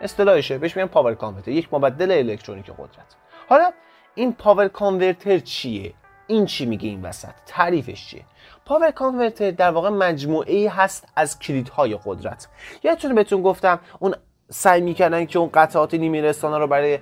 اصطلاحشه 0.00 0.58
بهش 0.58 0.76
میگیم 0.76 0.88
power 0.88 1.14
converter. 1.14 1.50
یک 1.50 1.74
مبدل 1.74 2.10
الکترونیک 2.10 2.66
قدرت. 2.66 3.16
حالا 3.48 3.70
این 4.14 4.32
power 4.32 4.68
converter 4.68 5.38
چیه؟ 5.38 5.92
این 6.26 6.46
چی 6.46 6.66
میگه 6.66 6.88
این 6.88 7.02
وسط؟ 7.02 7.34
تعریفش 7.46 8.06
چیه؟ 8.06 8.22
power 8.66 8.90
converter 8.90 9.50
در 9.50 9.70
واقع 9.70 9.88
مجموعه 9.88 10.54
ای 10.54 10.66
هست 10.66 11.08
از 11.16 11.38
کلیدهای 11.38 11.98
قدرت. 12.04 12.48
یادتونه 12.84 13.14
بهتون 13.14 13.42
گفتم 13.42 13.80
اون 13.98 14.14
سعی 14.50 14.80
می‌کردن 14.80 15.26
که 15.26 15.38
اون 15.38 15.50
قطعات 15.54 15.94
نیمه 15.94 16.20
رسانا 16.20 16.58
رو 16.58 16.66
برای 16.66 16.98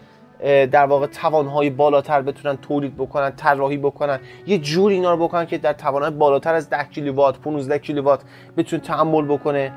در 0.66 0.86
واقع 0.86 1.06
توانهای 1.06 1.70
بالاتر 1.70 2.22
بتونن 2.22 2.56
تولید 2.56 2.96
بکنن 2.96 3.30
طراحی 3.30 3.76
بکنن. 3.76 4.20
یه 4.46 4.58
جور 4.58 4.90
اینا 4.90 5.14
رو 5.14 5.28
بکنن 5.28 5.46
که 5.46 5.58
در 5.58 5.72
توانهای 5.72 6.10
بالاتر 6.10 6.54
از 6.54 6.70
10 6.70 6.84
کیلووات 6.84 7.38
15 7.38 7.78
کیلووات 7.78 8.22
بتونه 8.56 8.82
تحمل 8.82 9.24
بکنه. 9.24 9.72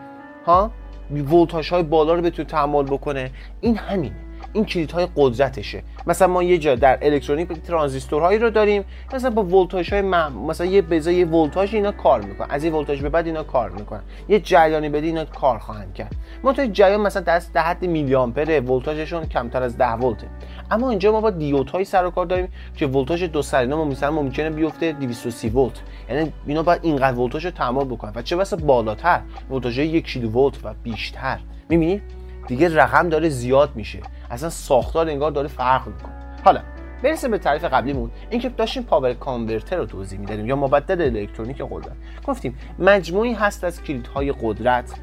ها؟ 0.45 0.71
ولتاژ 1.11 1.69
های 1.69 1.83
بالا 1.83 2.13
رو 2.13 2.21
بتونه 2.21 2.49
تحمل 2.49 2.83
بکنه. 2.83 3.31
این 3.61 3.77
همینه. 3.77 4.26
این 4.57 4.65
کلید 4.65 4.91
های 4.91 5.07
قدرتشه. 5.15 5.83
مثلا 6.07 6.27
ما 6.27 6.43
یه 6.43 6.57
جا 6.57 6.75
در 6.75 6.99
الکترونیک 7.01 7.47
ترانزیستورهایی 7.47 8.39
رو 8.39 8.49
داریم 8.49 8.83
مثلا 9.13 9.29
با 9.29 9.43
ولتاژ 9.43 9.93
های 9.93 10.01
مثلا 10.01 10.67
یه 10.67 10.81
بزای 10.81 11.15
یه 11.15 11.25
ولتاژ 11.25 11.73
اینا 11.73 11.91
کار 11.91 12.21
می‌کنن. 12.21 12.47
از 12.49 12.63
این 12.63 12.73
ولتاژ 12.73 13.01
به 13.01 13.09
بعد 13.09 13.25
اینا 13.25 13.43
کار 13.43 13.69
می‌کنن. 13.69 14.01
یه 14.29 14.39
جریانی 14.39 14.89
بدی 14.89 15.07
اینا 15.07 15.25
کار 15.25 15.57
خواهند 15.57 15.93
کرد. 15.93 16.15
منتها 16.43 16.65
جریان 16.65 17.01
مثلا 17.01 17.21
دست 17.21 17.53
در 17.53 17.61
حد 17.61 17.85
میلی 17.85 18.15
آمپر 18.15 18.61
ولتاژشون 18.61 19.25
کمتر 19.25 19.63
از 19.63 19.77
10 19.77 19.91
ولته. 19.91 20.27
اما 20.71 20.89
اینجا 20.89 21.11
ما 21.11 21.21
با 21.21 21.29
دیودهایی 21.29 21.85
سر 21.85 22.05
و 22.05 22.09
کار 22.09 22.25
داریم 22.25 22.47
که 22.75 22.87
ولتاژ 22.87 23.23
دو 23.23 23.41
سر 23.41 23.58
اینا 23.58 23.75
مثلا 23.75 24.11
ممکنه 24.11 24.49
بیفته 24.49 24.91
230 24.91 25.49
ولت. 25.49 25.81
یعنی 26.09 26.33
اینا 26.47 26.63
باید 26.63 26.79
اینقدر 26.83 27.17
ولتاژ 27.17 27.45
رو 27.45 27.51
تحمل 27.51 27.85
بکنن. 27.85 28.11
و 28.15 28.21
چه 28.21 28.35
بسا 28.35 28.57
بالاتر 28.57 29.21
ولتاژ 29.51 29.77
یک 29.77 30.05
کیلو 30.05 30.29
ولت 30.29 30.55
و 30.63 30.73
بیشتر. 30.83 31.39
می‌بینی؟ 31.69 32.01
دیگه 32.47 32.75
رقم 32.75 33.09
داره 33.09 33.29
زیاد 33.29 33.71
میشه. 33.75 33.99
اصلا 34.31 34.49
ساختار 34.49 35.09
انگار 35.09 35.31
داره 35.31 35.47
فرق 35.47 35.87
می‌کنه. 35.87 36.11
حالا 36.43 36.61
برسیم 37.03 37.31
به 37.31 37.37
تعریف 37.37 37.63
قبلیمون. 37.63 38.11
اینکه 38.29 38.49
داشتیم 38.49 38.83
power 38.83 39.13
converter 39.13 39.75
رو 39.75 39.85
توضیح 39.85 40.19
می‌دادیم 40.19 40.45
یا 40.45 40.55
مبدل 40.55 41.01
الکترونیک 41.01 41.61
قدرت. 41.71 41.95
گفتیم 42.27 42.57
مجموعه‌ای 42.79 43.33
هست 43.33 43.63
از 43.63 43.83
کلیدهای 43.83 44.33
قدرت. 44.41 44.93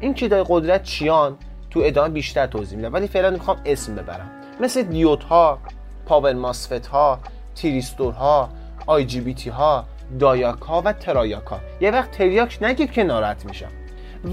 این 0.00 0.14
کلیدهای 0.14 0.44
قدرت 0.48 0.82
چیان؟ 0.82 1.36
تو 1.70 1.80
ادامه 1.84 2.08
بیشتر 2.08 2.46
توضیح 2.46 2.76
میدم. 2.76 2.92
ولی 2.92 3.08
فعلا 3.08 3.30
می‌خوام 3.30 3.56
اسم 3.64 3.94
ببرم. 3.94 4.30
مثل 4.60 4.82
دیودها 4.82 5.58
power 6.06 6.32
MOSFET 6.32 6.86
ها 6.86 7.18
تیریستور 7.54 8.12
ها 8.12 8.48
IGBT 8.86 9.50
ها 9.50 9.84
دایاک 10.18 10.58
ها 10.58 10.82
و 10.84 10.92
ترایاک 10.92 11.46
ها 11.46 11.60
یه 11.80 11.90
وقت 11.90 12.10
تریاک 12.10 12.58
نگید 12.62 12.92
که 12.92 13.04
ناراحت 13.04 13.44
میشم. 13.46 13.68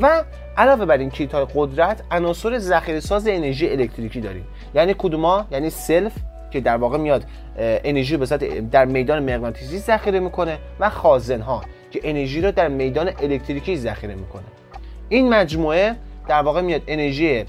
و 0.01 0.23
علاوه 0.57 0.85
بر 0.85 0.97
این 0.97 1.09
کلیدهای 1.09 1.45
قدرت 1.55 2.03
عناصر 2.11 2.57
ذخیره 2.57 2.99
ساز 2.99 3.27
انرژی 3.27 3.69
الکتریکی 3.69 4.21
داریم. 4.21 4.45
یعنی 4.75 4.95
کدوما؟ 4.97 5.45
یعنی 5.51 5.69
سلف 5.69 6.13
که 6.51 6.61
در 6.61 6.77
واقع 6.77 6.97
میاد 6.97 7.23
انرژی 7.57 8.17
رو 8.17 8.25
در 8.71 8.85
میدان 8.85 9.35
مغناطیسی 9.35 9.77
ذخیره 9.79 10.19
می‌کنه 10.19 10.57
و 10.79 10.89
خازن 10.89 11.41
ها 11.41 11.61
که 11.91 11.99
انرژی 12.03 12.41
رو 12.41 12.51
در 12.51 12.67
میدان 12.67 13.09
الکتریکی 13.21 13.77
ذخیره 13.77 14.15
می‌کنه. 14.15 14.43
این 15.09 15.29
مجموعه 15.29 15.95
در 16.27 16.41
واقع 16.41 16.61
میاد 16.61 16.81
انرژی 16.87 17.45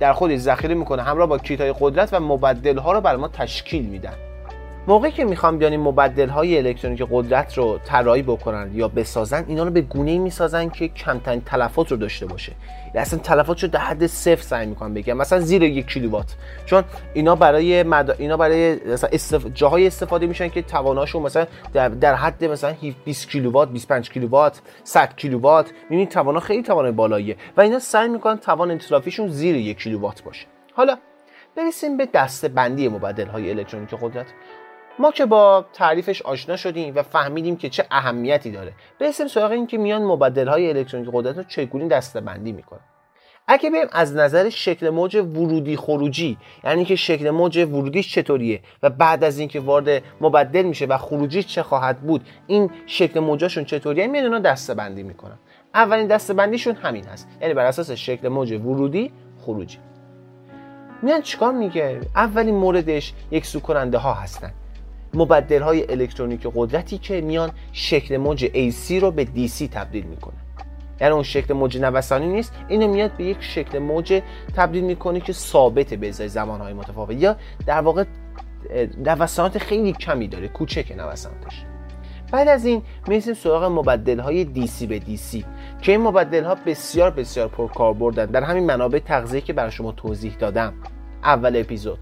در 0.00 0.12
خودش 0.12 0.38
ذخیره 0.38 0.74
می‌کنه 0.74 1.02
همراه 1.02 1.26
با 1.26 1.38
کیت 1.38 1.60
های 1.60 1.74
قدرت 1.80 2.08
و 2.12 2.20
مبدل 2.20 2.78
ها 2.78 2.92
رو 2.92 3.00
برای 3.00 3.20
ما 3.20 3.28
تشکیل 3.28 3.84
میدن. 3.84 4.14
موقعی 4.86 5.10
که 5.10 5.24
می‌خوام 5.24 5.58
بیان 5.58 5.72
این 5.72 5.80
مبدل 5.80 6.28
های 6.28 6.58
الکترونیک 6.58 7.02
قدرت 7.10 7.58
رو 7.58 7.78
طراحی 7.84 8.22
بکنن 8.22 8.70
یا 8.74 8.88
بسازن 8.88 9.44
اینا 9.48 9.64
رو 9.64 9.70
به 9.70 9.80
گونه 9.80 10.10
ای 10.10 10.18
می‌سازن 10.18 10.68
که 10.68 10.88
کمترین 10.88 11.40
تلفات 11.40 11.90
رو 11.90 11.96
داشته 11.96 12.26
باشه. 12.26 12.52
یا 12.94 13.00
اصلا 13.00 13.18
تلفات 13.18 13.62
رو 13.62 13.68
در 13.68 13.80
حد 13.80 14.06
صفر 14.06 14.42
سعی 14.42 14.66
می‌کنم 14.66 14.94
بگم 14.94 15.16
مثلا 15.16 15.40
زیر 15.40 15.62
یک 15.62 15.86
کیلووات. 15.86 16.34
چون 16.66 16.84
اینا 17.14 17.36
برای 17.36 17.82
مد... 17.82 18.16
اینا 18.18 18.36
برای 18.36 18.74
مثلا 18.86 19.10
استف... 19.12 19.46
جاهای 19.54 19.86
استفاده 19.86 20.26
میشن 20.26 20.48
که 20.48 20.62
تواناشون 20.62 21.22
مثلا 21.22 21.46
در, 21.72 21.88
در 21.88 22.14
حد 22.14 22.44
مثلا 22.44 22.74
20 23.04 23.28
کیلووات 23.28 23.68
25 23.68 24.10
کیلووات 24.10 24.60
100 24.84 25.16
کیلووات. 25.16 25.70
می‌بینید 25.82 26.08
توانا 26.08 26.40
خیلی 26.40 26.62
توان 26.62 26.90
بالاییه 26.90 27.36
و 27.56 27.60
اینا 27.60 27.78
سعی 27.78 28.08
می‌کنن 28.08 28.36
توان 28.36 28.70
انتلافیشون 28.70 29.28
زیر 29.28 29.56
یک 29.56 29.78
کیلووات 29.78 30.22
باشه. 30.22 30.46
حالا 30.74 30.98
برسیم 31.56 31.96
به 31.96 32.08
دسته 32.14 32.48
بندی 32.48 32.88
مبدل 32.88 33.26
های 33.26 33.50
الکترونیک 33.50 33.94
قدرت. 34.02 34.26
ما 34.98 35.10
که 35.10 35.26
با 35.26 35.64
تعریفش 35.72 36.22
آشنا 36.22 36.56
شدیم 36.56 36.94
و 36.94 37.02
فهمیدیم 37.02 37.56
که 37.56 37.68
چه 37.68 37.86
اهمیتی 37.90 38.50
داره. 38.50 38.72
برسیم 39.00 39.28
سراغ 39.28 39.50
این 39.50 39.66
که 39.66 39.78
میان 39.78 40.02
مبدل 40.02 40.48
های 40.48 40.68
الکترونیک 40.68 41.10
قدرت 41.12 41.36
رو 41.36 41.42
چگونه 41.42 41.88
دسته 41.88 42.20
بندی 42.20 42.52
می‌کنن. 42.52 42.80
اگه 43.48 43.70
بریم 43.70 43.86
از 43.92 44.16
نظر 44.16 44.48
شکل 44.48 44.90
موج 44.90 45.16
ورودی 45.16 45.76
خروجی 45.76 46.38
یعنی 46.64 46.84
که 46.84 46.96
شکل 46.96 47.30
موج 47.30 47.58
ورودیش 47.58 48.14
چطوریه 48.14 48.60
و 48.82 48.90
بعد 48.90 49.24
از 49.24 49.38
اینکه 49.38 49.60
وارد 49.60 50.02
مبدل 50.20 50.62
میشه 50.62 50.86
و 50.86 50.98
خروجی 50.98 51.42
چه 51.42 51.62
خواهد 51.62 52.00
بود 52.00 52.28
این 52.46 52.70
شکل 52.86 53.20
موجاشون 53.20 53.64
چطوریه 53.64 54.06
میان 54.06 54.24
اونا 54.24 54.38
دسته 54.38 54.74
بندی 54.74 55.02
می‌کنن. 55.02 55.38
اولین 55.74 56.06
دسته 56.06 56.34
بندیشون 56.34 56.74
همین 56.74 57.04
هست 57.04 57.28
یعنی 57.40 57.54
بر 57.54 57.66
اساس 57.66 57.90
شکل 57.90 58.28
موج 58.28 58.52
ورودی 58.52 59.12
خروجی. 59.38 59.78
میان 61.02 61.22
چیکار 61.22 61.52
میگه؟ 61.52 62.00
اولین 62.16 62.54
موردش 62.54 63.12
یک 63.30 63.46
سو 63.46 63.60
کننده 63.60 63.98
ها 63.98 64.14
هستن. 64.14 64.52
مبدل 65.14 65.62
های 65.62 65.90
الکترونیک 65.92 66.46
قدرتی 66.54 66.98
که 66.98 67.20
میان 67.20 67.50
شکل 67.72 68.16
موج 68.16 68.46
AC 68.46 68.92
رو 68.92 69.10
به 69.10 69.24
DC 69.24 69.68
تبدیل 69.70 70.04
می‌کنه. 70.04 70.34
یعنی 71.00 71.14
اون 71.14 71.22
شکل 71.22 71.54
موج 71.54 71.78
نوسانی 71.78 72.26
نیست 72.26 72.52
اینو 72.68 72.88
میاد 72.88 73.16
به 73.16 73.24
یک 73.24 73.36
شکل 73.40 73.78
موج 73.78 74.22
تبدیل 74.56 74.84
می‌کنه 74.84 75.20
که 75.20 75.32
ثابت 75.32 75.94
به 75.94 76.08
ازای 76.08 76.28
زمانهای 76.28 76.72
متفاوت. 76.72 77.22
یا 77.22 77.36
در 77.66 77.80
واقع 77.80 78.04
نوسانات 79.06 79.58
خیلی 79.58 79.92
کمی 79.92 80.28
داره 80.28 80.48
کوچک 80.48 80.92
نوساناتش. 80.96 81.64
بعد 82.32 82.48
از 82.48 82.64
این 82.64 82.82
می‌رسیم 83.06 83.34
سراغ 83.34 83.64
مبدل 83.64 84.20
های 84.20 84.44
DC 84.44 84.86
به 84.86 85.00
DC 85.00 85.44
که 85.82 85.92
این 85.92 86.00
مبدل 86.00 86.44
ها 86.44 86.54
بسیار 86.66 87.10
بسیار 87.10 87.48
پرکاربردن. 87.48 88.26
در 88.26 88.42
همین 88.42 88.64
منابع 88.66 88.98
تغذیه 88.98 89.40
که 89.40 89.52
برای 89.52 89.70
شما 89.70 89.92
توضیح 89.92 90.36
دادم. 90.38 90.74
اول 91.24 91.56
اپیزود. 91.56 91.98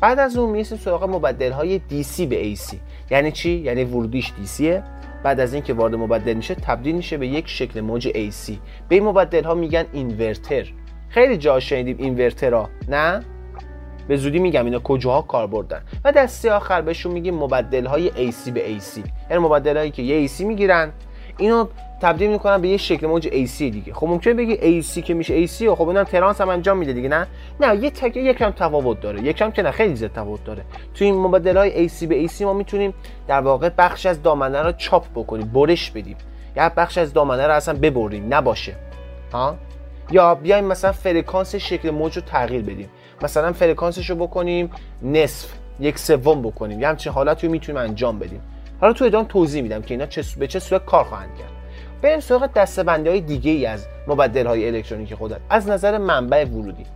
بعد 0.00 0.18
از 0.18 0.36
اون 0.36 0.50
می‌رسیم 0.50 0.78
سراغ 0.78 1.04
مبدل 1.04 1.52
های 1.52 1.80
DC 1.90 2.20
به 2.20 2.54
AC 2.54 2.76
یعنی 3.10 3.32
چی؟ 3.32 3.50
یعنی 3.50 3.84
ورودیش 3.84 4.32
DCه 4.32 4.82
بعد 5.22 5.40
از 5.40 5.54
اینکه 5.54 5.74
وارد 5.74 5.94
مبدل 5.94 6.34
میشه 6.34 6.54
تبدیل 6.54 6.96
میشه 6.96 7.16
به 7.16 7.26
یک 7.26 7.48
شکل 7.48 7.80
موج 7.80 8.08
AC 8.08 8.52
به 8.88 8.94
این 8.94 9.04
مبدل 9.04 9.44
ها 9.44 9.54
میگن 9.54 9.84
اینورتر. 9.92 10.66
خیلی 11.08 11.36
جا 11.36 11.60
شنیدیم 11.60 11.96
اینورترها 11.98 12.70
نه؟ 12.88 13.24
به 14.08 14.16
زودی 14.16 14.38
میگم 14.38 14.64
اینا 14.64 14.78
کجاها 14.78 15.22
کار 15.22 15.46
بردن 15.46 15.82
و 16.04 16.12
دسته 16.12 16.52
آخر 16.52 16.80
بهشون 16.80 17.12
میگیم 17.12 17.34
مبدل 17.34 17.86
های 17.86 18.10
AC 18.10 18.50
به 18.50 18.60
AC 18.60 18.98
یعنی 19.30 19.42
مبدل 19.42 19.76
هایی 19.76 19.90
که 19.90 20.02
یه 20.02 20.28
AC 20.28 20.40
می‌گیرن. 20.40 20.92
اینو 21.38 21.66
تبدیل 22.00 22.30
می‌کنن 22.30 22.60
به 22.60 22.68
یه 22.68 22.76
شکل 22.76 23.06
موج 23.06 23.28
AC 23.28 23.58
دیگه. 23.58 23.94
خب 23.94 24.06
ممکنه 24.06 24.34
بگی 24.34 24.82
AC 24.82 25.02
که 25.02 25.14
میشه 25.14 25.46
AC 25.46 25.62
و 25.62 25.74
خب 25.74 25.82
اونم 25.82 26.04
ترانس 26.04 26.40
هم 26.40 26.48
انجام 26.48 26.78
میده 26.78 26.92
دیگه 26.92 27.08
نه؟ 27.08 27.26
نه 27.60 27.76
یه 27.76 27.90
تک 27.90 28.16
یکم 28.16 28.50
تفاوت 28.50 29.00
داره. 29.00 29.22
یکم 29.22 29.50
که 29.50 29.62
نه 29.62 29.70
خیلی 29.70 29.96
زیاد 29.96 30.12
تفاوت 30.12 30.44
داره. 30.44 30.64
تو 30.94 31.04
این 31.04 31.14
مبدل 31.14 31.56
های 31.56 31.88
AC 31.88 32.06
به 32.06 32.28
AC 32.28 32.40
ما 32.40 32.52
می‌تونیم 32.52 32.94
در 33.28 33.40
واقع 33.40 33.68
بخش 33.78 34.06
از 34.06 34.22
دامنه 34.22 34.62
رو 34.62 34.72
chop 34.72 35.06
بکنیم 35.14 35.46
برش 35.46 35.90
بدیم. 35.90 36.16
یا 36.56 36.72
بخش 36.76 36.98
از 36.98 37.12
دامنه 37.12 37.46
رو 37.46 37.52
اصلا 37.52 37.74
ببریم 37.74 38.34
نباشه. 38.34 38.74
ها؟ 39.32 39.56
یا 40.10 40.34
بیایم 40.34 40.64
مثلا 40.64 40.92
فرکانس 40.92 41.54
شکل 41.54 41.90
موج 41.90 42.16
رو 42.16 42.22
تغییر 42.22 42.62
بدیم. 42.62 42.88
مثلا 43.22 43.52
فرکانسش 43.52 44.10
رو 44.10 44.16
بکنیم 44.16 44.70
نصف 45.02 45.52
یک 45.80 45.98
سوم 45.98 46.42
بکنیم. 46.42 46.80
یه 46.80 46.88
همچین 46.88 47.12
حالتی 47.12 47.46
رو 47.46 47.52
می‌تونیم 47.52 47.82
انجام 47.82 48.18
بدیم. 48.18 48.40
حالا 48.80 48.92
تو 48.92 49.04
ادامه 49.04 49.28
توضیح 49.28 49.62
میدم 49.62 49.82
که 49.82 49.94
اینا 49.94 50.06
چه 50.06 50.24
به 50.38 50.46
چه 50.46 50.58
صورت 50.58 50.84
کار 50.84 51.04
خواهند 51.04 51.30
کرد. 51.38 51.57
بریم 52.02 52.20
سراغ 52.20 52.52
دستبندی 52.52 53.08
های 53.08 53.20
دیگه 53.20 53.50
ای 53.50 53.66
از 53.66 53.86
مبدل 54.06 54.46
های 54.46 54.68
الکترونیکی 54.68 55.16
قدرت 55.20 55.40
از 55.50 55.68
نظر 55.68 55.98
منبع 55.98 56.44
ورودی. 56.44 56.86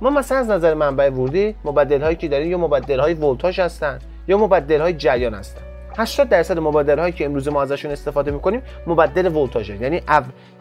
ما 0.00 0.10
مثلا 0.10 0.38
از 0.38 0.50
نظر 0.50 0.74
منبع 0.74 1.10
ورودی 1.10 1.54
مبدل 1.64 2.02
هایی 2.02 2.16
که 2.16 2.28
داریم 2.28 2.50
یا 2.50 2.58
مبدل 2.58 3.00
های 3.00 3.14
ولتاژ 3.14 3.60
هستن 3.60 3.98
یا 4.28 4.38
مبدل 4.38 4.80
های 4.80 4.92
جریان 4.92 5.34
هستن. 5.34 5.62
80 5.98 6.28
درصد 6.28 6.58
مبدل 6.58 6.98
هایی 6.98 7.12
که 7.12 7.24
امروز 7.24 7.48
ما 7.48 7.62
ازشون 7.62 7.90
استفاده 7.90 8.30
می‌کنیم 8.30 8.62
مبدل 8.86 9.36
ولتاژ 9.36 9.70
یعنی 9.70 10.00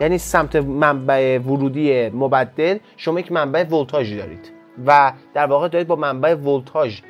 یعنی 0.02 0.18
سمت 0.18 0.56
منبع 0.56 1.40
ورودی 1.40 2.10
مبدل 2.10 2.78
شما 2.98 3.20
یک 3.20 3.32
منبع 3.32 3.64
ولتاژی 3.64 4.18
دارید 4.18 4.52
و 4.86 5.14
در 5.34 5.46
واقع 5.46 5.68
دارید 5.68 5.88
با 5.88 5.96
منبع 5.96 6.36
ولتاژ 6.36 7.02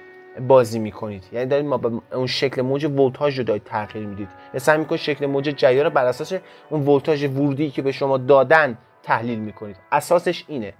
بازی 0.48 0.80
می‌کنید. 0.80 1.24
یعنی 1.32 1.46
دارید 1.46 1.66
ما 1.66 1.82
اون 2.14 2.28
شکل 2.28 2.62
موج 2.62 2.86
ولتاژ 2.86 3.38
رو 3.38 3.44
دارید 3.44 3.64
تغییر 3.64 4.06
می‌دید. 4.06 4.28
یا 4.54 4.60
سعی 4.60 4.78
می‌کنید 4.78 5.02
شکل 5.02 5.26
موج 5.26 5.44
جریان 5.44 5.86
رو 5.86 5.90
بر 5.90 6.06
اساس 6.06 6.34
اون 6.70 6.88
ولتاژ 6.88 7.24
ورودی 7.24 7.70
که 7.70 7.82
به 7.82 7.92
شما 7.92 8.18
دادن 8.18 8.78
تحلیل 9.04 9.40
می‌کنید. 9.40 9.76
اساسش 9.92 10.44
اینه. 10.48 10.74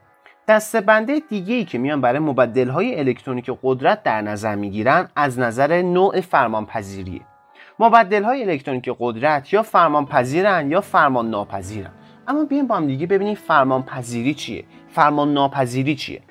دستبنده 0.48 1.22
دیگه 1.30 1.56
ای 1.56 1.66
که 1.66 1.78
میان 1.78 2.02
برای 2.02 2.20
مبدل 2.20 2.68
های 2.70 3.00
الکترونیک 3.00 3.52
قدرت 3.64 4.04
در 4.04 4.22
نظر 4.22 4.56
می‌گیرن 4.56 5.10
از 5.16 5.40
نظر 5.40 5.82
نوع 5.82 6.22
فرمانپذیریه. 6.22 7.22
مبدل 7.80 8.24
های 8.24 8.50
الکترونیک 8.50 8.90
قدرت 9.00 9.54
یا 9.54 9.64
فرمانپذیرن 9.64 10.72
یا 10.72 10.82
فرمان 10.82 11.30
ناپذیرن 11.30 11.92
اما 12.28 12.46
بیایم 12.46 12.68
با 12.68 12.76
هم 12.76 12.88
دیگه 12.88 13.08
ببینیم 13.08 13.36
فرمانپذیری 13.36 14.34
چیه. 14.34 14.64
فرمان 14.90 15.34
ناپذیری 15.34 15.96
چیه؟ 15.96 16.22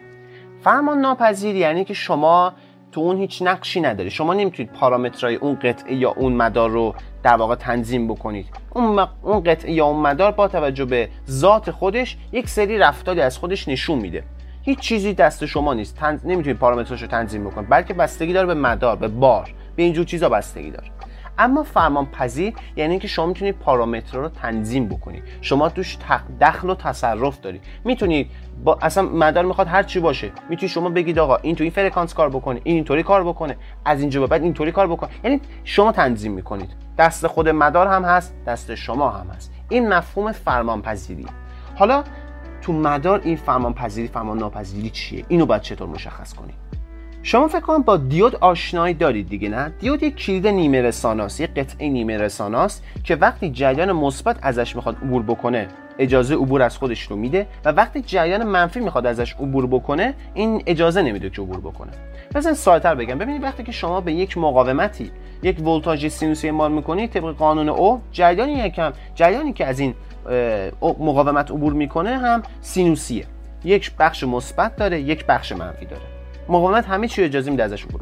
فرمان 0.61 1.01
ناپذیری 1.01 1.59
یعنی 1.59 1.85
که 1.85 1.95
شما 1.95 2.53
تو 2.95 3.01
اون 3.01 3.19
هیچ 3.19 3.43
نقشی 3.43 3.81
نداره 3.81 4.11
شما 4.11 4.35
نمی‌تونید 4.35 4.73
پارامترهای 4.73 5.35
اون 5.35 5.55
قطعه 5.55 5.95
یا 5.95 6.11
اون 6.11 6.33
مدار 6.33 6.71
رو 6.71 6.95
در 7.23 7.37
واقع 7.37 7.55
تنظیم 7.55 8.09
بکنید. 8.09 8.47
اون, 8.71 9.09
اون 9.23 9.43
قطعه 9.43 9.73
یا 9.73 9.87
اون 9.87 10.01
مدار 10.03 10.33
با 10.33 10.49
توجه 10.49 10.85
به 10.85 11.09
ذات 11.31 11.71
خودش 11.71 12.17
یک 12.33 12.49
سری 12.49 12.79
رفتاری 12.79 13.21
از 13.21 13.39
خودش 13.39 13.69
نشون 13.69 13.99
میده. 13.99 14.25
هیچ 14.63 14.79
چیزی 14.79 15.15
دست 15.15 15.47
شما 15.47 15.75
نیست. 15.75 15.97
تن... 15.97 16.21
نمی‌تونید 16.25 16.59
پارامترش 16.59 17.03
رو 17.03 17.09
تنظیم 17.09 17.45
بکنید. 17.45 17.69
بلکه 17.69 17.95
بستگی 17.95 18.33
داره 18.33 18.47
به 18.47 18.55
مدار 18.55 18.97
به 18.97 19.09
بار 19.09 19.55
به 19.77 19.83
اینجور 19.83 20.05
چیزا 20.05 20.29
بستگی 20.29 20.71
داره. 20.71 20.94
اما 21.39 21.63
فرمان 21.63 22.07
پذیر 22.07 22.55
یعنی 22.77 22.91
اینکه 22.91 23.09
شما 23.09 23.27
می‌تونید 23.27 23.59
پارامتر 23.59 24.19
رو 24.19 24.29
تنظیم 24.29 24.89
بکنید 24.89 25.23
شما 25.41 25.69
توش 25.69 25.99
دخل 26.41 26.71
و 26.71 26.75
تصرف 26.75 27.41
دارید 27.41 27.63
می‌تونید 27.85 28.31
با 28.65 28.79
اصلا 28.83 29.03
مدار 29.03 29.45
می‌خواد 29.45 29.67
هر 29.67 29.83
چی 29.83 30.01
باشه. 30.01 30.33
می‌تونید 30.49 30.73
شما 30.73 30.89
بگید 30.89 31.19
آقا 31.19 31.37
این 31.37 31.57
تو 31.57 31.65
این 31.65 31.71
فرکانس 31.71 32.15
کار 32.15 32.31
بکنه 32.31 32.61
این 32.65 32.75
اینطوری 32.75 33.03
کار 33.03 33.25
بکنه. 33.25 33.57
از 33.85 34.01
اینجا 34.01 34.21
به 34.21 34.27
بعد 34.27 34.43
اینطوری 34.43 34.73
کار 34.73 34.87
بکنه 34.87 35.11
یعنی 35.25 35.41
شما 35.65 35.93
تنظیم 35.93 36.33
می‌کنید. 36.33 36.71
دست 36.99 37.27
خود 37.27 37.49
مدار 37.49 37.87
هم 37.87 38.05
هست 38.05 38.35
دست 38.47 38.75
شما 38.75 39.11
هم 39.11 39.27
هست. 39.27 39.53
این 39.69 39.89
مفهوم 39.89 40.33
فرمان 40.33 40.83
پذیری 40.83 41.27
حالا 41.77 42.05
تو 42.63 42.73
مدار 42.73 43.21
این 43.25 43.37
فرمان 43.37 43.75
پذیری 43.75 44.09
فرمان 44.09 44.39
ناپذیری 44.39 44.91
چیه؟ 44.91 45.25
اینو 45.29 45.47
باید 45.47 45.63
چطور 45.63 45.89
مشخص 45.89 46.35
کنید 46.35 46.55
شما 47.27 47.49
فکر 47.49 47.61
کنم 47.61 47.83
با 47.83 47.97
دیود 47.97 48.37
آشنایی 48.37 48.95
دارید 48.95 49.29
دیگه 49.29 49.49
نه؟ 49.49 49.73
دیود 49.81 50.03
یک 50.03 50.17
کلید 50.17 50.47
نیمه 50.47 50.83
رساناست 50.83 51.41
یک 51.41 51.51
قطعه 51.51 51.89
نیمه 51.89 52.19
رساناست 52.19 52.85
که 53.05 53.17
وقتی 53.17 53.51
جریان 53.51 53.93
مثبت 53.93 54.37
ازش 54.43 54.77
می‌خواد 54.77 54.97
عبور 54.97 55.23
بکنه 55.23 55.69
اجازه 55.99 56.35
عبور 56.35 56.63
از 56.63 56.79
خودش 56.79 57.03
رو 57.03 57.17
میده 57.17 57.47
و 57.65 57.73
وقتی 57.73 58.01
جریان 58.01 58.45
منفی 58.45 58.81
می‌خواد 58.81 59.07
ازش 59.07 59.33
عبور 59.33 59.67
بکنه 59.67 60.15
این 60.35 60.63
اجازه 60.67 61.03
نمیده 61.03 61.31
که 61.31 61.43
عبور 61.43 61.61
بکنه. 61.61 61.91
مثلا 62.35 62.55
ساده‌تر 62.55 62.95
بگم. 62.95 63.19
ببینید 63.19 63.43
وقتی 63.43 63.63
که 63.63 63.73
شما 63.73 64.01
به 64.01 64.13
یک 64.13 64.39
مقاومتی 64.39 65.11
یک 65.43 65.67
ولتاژ 65.67 66.07
سینوسی 66.07 66.47
اعمال 66.47 66.73
می‌کنید 66.73 67.11
طبق 67.11 67.37
قانون 67.37 67.69
او 67.69 68.01
جریانی 68.13 68.53
یکم 68.53 68.93
جریانی 69.15 69.53
که 69.53 69.67
از 69.67 69.81
این 69.81 69.95
مقاومت 70.83 71.51
عبور 71.51 71.73
می‌کنه 71.73 72.19
هم 72.19 72.43
سینوسیه. 72.61 73.27
یک 73.65 73.93
بخش 73.99 74.25
مثبت 74.25 74.77
داره 74.77 75.01
یک 75.01 75.27
بخش 75.27 75.53
منفی 75.53 75.87
داره. 75.87 76.14
مقاومت 76.49 76.87
همه 76.87 77.09
چی 77.09 77.23
اجازه 77.23 77.51
میده 77.51 77.63
ازش 77.63 77.85
عبور 77.85 78.01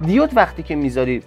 دیود 0.00 0.36
وقتی 0.36 0.62
که 0.62 0.74
می‌ذاری 0.74 1.22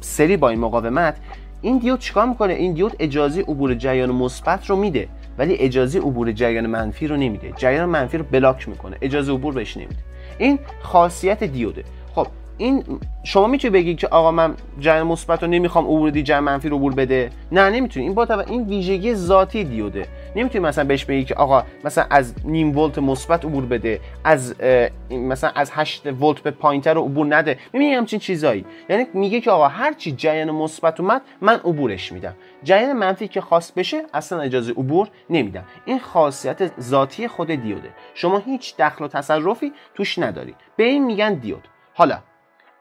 سری 0.00 0.36
با 0.36 0.48
این 0.48 0.60
مقاومت 0.60 1.16
این 1.62 1.78
دیود 1.78 2.00
چیکار 2.00 2.26
می‌کنه؟ 2.26 2.52
این 2.52 2.72
دیود 2.72 2.96
اجازه 2.98 3.40
عبور 3.40 3.74
جریان 3.74 4.10
مثبت 4.10 4.66
رو 4.66 4.76
میده 4.76 5.08
ولی 5.38 5.54
اجازه 5.54 5.98
عبور 5.98 6.32
جریان 6.32 6.66
منفی 6.66 7.06
رو 7.06 7.16
نمیده. 7.16 7.52
جریان 7.56 7.88
منفی 7.88 8.18
رو 8.18 8.24
بلاک 8.24 8.68
می‌کنه. 8.68 8.96
اجازه 9.00 9.32
عبور 9.32 9.54
بهش 9.54 9.76
نمیده. 9.76 10.00
این 10.38 10.58
خاصیت 10.82 11.44
دیوده 11.44 11.84
این 12.58 12.84
شما 13.24 13.46
می‌تونی 13.46 13.70
بگی 13.70 13.94
که 13.94 14.08
آقا 14.08 14.30
من 14.30 14.54
جریان 14.80 15.06
مثبت 15.06 15.42
رو 15.42 15.48
نمی‌خوام 15.48 15.84
عبور 15.84 16.10
دی 16.10 16.22
جریان 16.22 16.44
منفی 16.44 16.68
رو 16.68 16.76
عبور 16.76 16.94
بده؟ 16.94 17.30
نه 17.52 17.70
نمی‌تونی. 17.70 18.06
این 18.06 18.14
با 18.14 18.44
این 18.48 18.62
ویژگی 18.62 19.14
ذاتی 19.14 19.64
دیوده. 19.64 20.06
نمی‌تونی 20.36 20.64
مثلا 20.64 20.84
بهش 20.84 21.04
بگی 21.04 21.24
که 21.24 21.34
آقا 21.34 21.62
مثلا 21.84 22.06
از 22.10 22.34
نیم 22.44 22.78
ولت 22.78 22.98
مثبت 22.98 23.44
عبور 23.44 23.66
بده 23.66 24.00
از 24.24 24.54
مثلا 25.10 25.50
از 25.54 25.70
8 25.74 26.06
ولت 26.06 26.40
به 26.40 26.50
پایینتر 26.50 26.94
رو 26.94 27.02
عبور 27.02 27.36
نده. 27.36 27.58
می‌بینی 27.72 27.94
همچین 27.94 28.18
چیزایی. 28.18 28.64
یعنی 28.88 29.06
میگه 29.14 29.40
که 29.40 29.50
آقا 29.50 29.68
هر 29.68 29.92
چی 29.92 30.12
جریان 30.12 30.50
مثبت 30.50 31.00
اومد 31.00 31.22
من 31.40 31.54
عبورش 31.54 32.12
میدم. 32.12 32.34
جریان 32.62 32.92
منفی 32.92 33.28
که 33.28 33.40
خاص 33.40 33.72
بشه 33.72 34.02
اصلا 34.14 34.40
اجازه 34.40 34.72
عبور 34.72 35.08
نمیدم. 35.30 35.64
این 35.84 35.98
خاصیت 35.98 36.80
ذاتی 36.80 37.28
خود 37.28 37.50
دیوده. 37.50 37.88
شما 38.14 38.38
هیچ 38.38 38.76
دخل 38.76 39.04
و 39.04 39.08
تصرفی 39.08 39.72
توش 39.94 40.18
نداری. 40.18 40.54
به 40.76 40.84
این 40.84 41.04
میگن 41.04 41.34
دیود. 41.34 41.68
حالا 41.94 42.18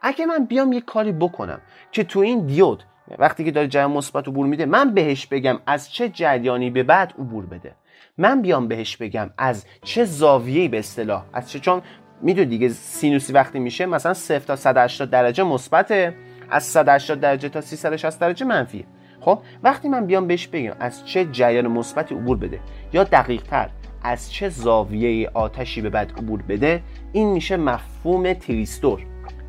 اگه 0.01 0.25
من 0.25 0.45
بیام 0.45 0.73
یه 0.73 0.81
کاری 0.81 1.11
بکنم 1.11 1.61
که 1.91 2.03
تو 2.03 2.19
این 2.19 2.45
دیود 2.45 2.83
وقتی 3.19 3.43
که 3.43 3.51
داره 3.51 3.67
جریان 3.67 3.91
مثبت 3.91 4.27
عبور 4.27 4.47
میده 4.47 4.65
من 4.65 4.93
بهش 4.93 5.25
بگم 5.25 5.59
از 5.65 5.91
چه 5.91 6.09
جریانی 6.09 6.69
به 6.69 6.83
بعد 6.83 7.13
عبور 7.19 7.45
بده. 7.45 7.75
من 8.17 8.41
بیام 8.41 8.67
بهش 8.67 8.97
بگم 8.97 9.29
از 9.37 9.65
چه 9.83 10.05
زاویه‌ای 10.05 10.67
به 10.67 10.79
اصطلاح 10.79 11.25
از 11.33 11.51
چه 11.51 11.59
چون 11.59 11.81
می‌دونی 12.21 12.47
دیگه 12.47 12.69
سینوسی 12.69 13.33
وقتی 13.33 13.59
میشه 13.59 13.85
مثلا 13.85 14.13
0 14.13 14.39
تا 14.39 14.55
180 14.55 15.09
درجه 15.09 15.43
مثبت 15.43 16.13
از 16.49 16.63
180 16.63 17.19
درجه 17.19 17.49
تا 17.49 17.61
360 17.61 18.19
درجه 18.19 18.45
منفیه. 18.45 18.85
خب؟ 19.21 19.39
وقتی 19.63 19.89
من 19.89 20.05
بیام 20.05 20.27
بهش 20.27 20.47
بگم 20.47 20.75
از 20.79 21.05
چه 21.05 21.25
جریان 21.25 21.67
مثبتی 21.67 22.15
عبور 22.15 22.37
بده 22.37 22.59
یا 22.93 23.03
دقیق 23.03 23.43
تر 23.43 23.69
از 24.03 24.31
چه 24.31 24.49
زاویه 24.49 25.29
آتشی 25.33 25.81
به 25.81 25.89
بعد 25.89 26.11
عبور 26.11 26.41
بده 26.41 26.83
این 27.13 27.31
میشه 27.31 27.57
مفهوم 27.57 28.33
تریستور. 28.33 29.01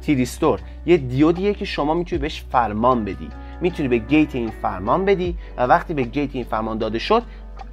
تریستور 0.08 0.60
یه 0.86 0.96
دیودیه 0.96 1.54
که 1.54 1.64
شما 1.64 1.94
می‌تونی 1.94 2.22
بهش 2.22 2.44
فرمان 2.52 3.04
بدی. 3.04 3.28
می‌تونی 3.60 3.88
به 3.88 3.98
گیت 3.98 4.34
این 4.34 4.50
فرمان 4.62 5.04
بدی 5.04 5.36
و 5.56 5.62
وقتی 5.62 5.94
به 5.94 6.02
گیت 6.02 6.34
این 6.34 6.44
فرمان 6.44 6.78
داده 6.78 6.98
شد 6.98 7.22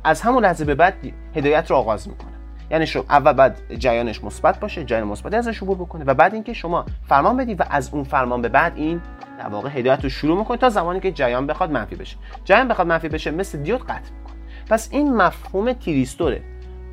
از 0.04 0.22
همون 0.22 0.46
لحظه 0.46 0.66
به 0.66 0.76
بعد 0.76 0.94
هدایت 1.36 1.72
رو 1.72 1.76
آغاز 1.76 2.08
می‌کنه. 2.10 2.32
یعنی 2.72 2.88
شما 2.88 3.04
اول 3.10 3.34
بعد 3.34 3.76
جریانش 3.80 4.24
مثبت 4.24 4.60
باشه 4.60 4.84
جریان 4.84 5.08
مثبت 5.08 5.34
ازش 5.34 5.64
عبور 5.64 5.78
بکنه 5.78 6.06
و 6.06 6.14
بعد 6.14 6.34
اینکه 6.34 6.54
شما 6.54 6.86
فرمان 7.08 7.38
بدی 7.38 7.54
و 7.54 7.64
از 7.70 7.94
اون 7.94 8.04
فرمان 8.04 8.42
به 8.42 8.50
بعد 8.50 8.74
این 8.76 9.02
در 9.40 9.48
واقع 9.48 9.70
هدایت 9.70 10.04
رو 10.04 10.10
شروع 10.10 10.38
می‌کنه 10.38 10.58
تا 10.58 10.70
زمانی 10.70 11.00
که 11.00 11.12
جریان 11.12 11.48
بخواد 11.48 11.72
منفی 11.72 11.96
بشه. 11.96 12.18
جریان 12.46 12.68
بخواد 12.68 12.88
منفی 12.88 13.10
بشه 13.10 13.32
مثل 13.32 13.58
دیود 13.58 13.84
قطع 13.84 13.94
می‌کنه. 13.94 14.36
پس 14.70 14.90
این 14.92 15.16
مفهوم 15.16 15.74
تریستوره 15.74 16.42